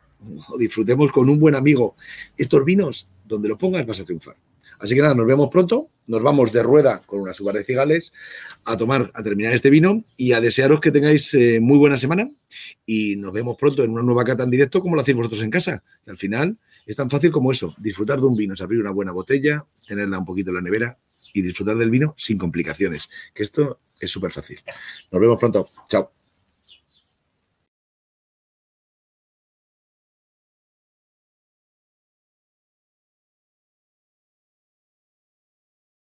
o 0.49 0.59
disfrutemos 0.59 1.11
con 1.13 1.29
un 1.29 1.39
buen 1.39 1.55
amigo. 1.55 1.97
Estos 2.37 2.65
vinos, 2.65 3.09
donde 3.25 3.49
lo 3.49 3.57
pongas, 3.57 3.87
vas 3.87 4.01
a 4.01 4.05
triunfar. 4.05 4.37
Así 4.79 4.95
que 4.95 5.03
nada, 5.03 5.15
nos 5.15 5.27
vemos 5.27 5.49
pronto 5.51 5.91
nos 6.09 6.23
vamos 6.23 6.51
de 6.51 6.63
rueda 6.63 7.03
con 7.07 7.21
una 7.21 7.33
suba 7.33 7.53
de 7.53 7.63
cigales 7.63 8.13
a 8.65 8.77
tomar, 8.77 9.13
a 9.15 9.23
terminar 9.23 9.53
este 9.53 9.71
vino 9.71 10.03
y 10.17 10.33
a 10.33 10.41
desearos 10.41 10.81
que 10.81 10.91
tengáis 10.91 11.33
eh, 11.35 11.61
muy 11.61 11.79
buena 11.79 11.97
semana 11.97 12.29
y 12.85 13.17
nos 13.17 13.33
vemos 13.33 13.57
pronto 13.57 13.85
en 13.85 13.91
una 13.91 14.03
nueva 14.03 14.25
cata 14.25 14.43
en 14.43 14.51
directo 14.51 14.81
como 14.81 14.97
lo 14.97 15.03
hacéis 15.03 15.17
vosotros 15.17 15.43
en 15.43 15.51
casa. 15.51 15.85
al 16.07 16.17
final 16.17 16.59
es 16.87 16.97
tan 16.97 17.11
fácil 17.11 17.31
como 17.31 17.53
eso, 17.53 17.75
disfrutar 17.79 18.19
de 18.19 18.27
un 18.27 18.37
vino, 18.37 18.55
es 18.55 18.63
abrir 18.63 18.81
una 18.81 18.91
buena 18.91 19.13
botella, 19.13 19.67
tenerla 19.87 20.19
un 20.19 20.25
poquito 20.25 20.51
en 20.51 20.57
la 20.57 20.63
nevera 20.63 20.99
y 21.35 21.43
disfrutar 21.43 21.77
del 21.77 21.91
vino 21.91 22.15
sin 22.17 22.39
complicaciones, 22.39 23.11
que 23.35 23.43
esto 23.43 23.81
es 24.01 24.11
súper 24.11 24.31
fácil. 24.31 24.59
Nos 25.13 25.21
vemos 25.21 25.37
pronto. 25.39 25.69
Chao. 25.89 26.18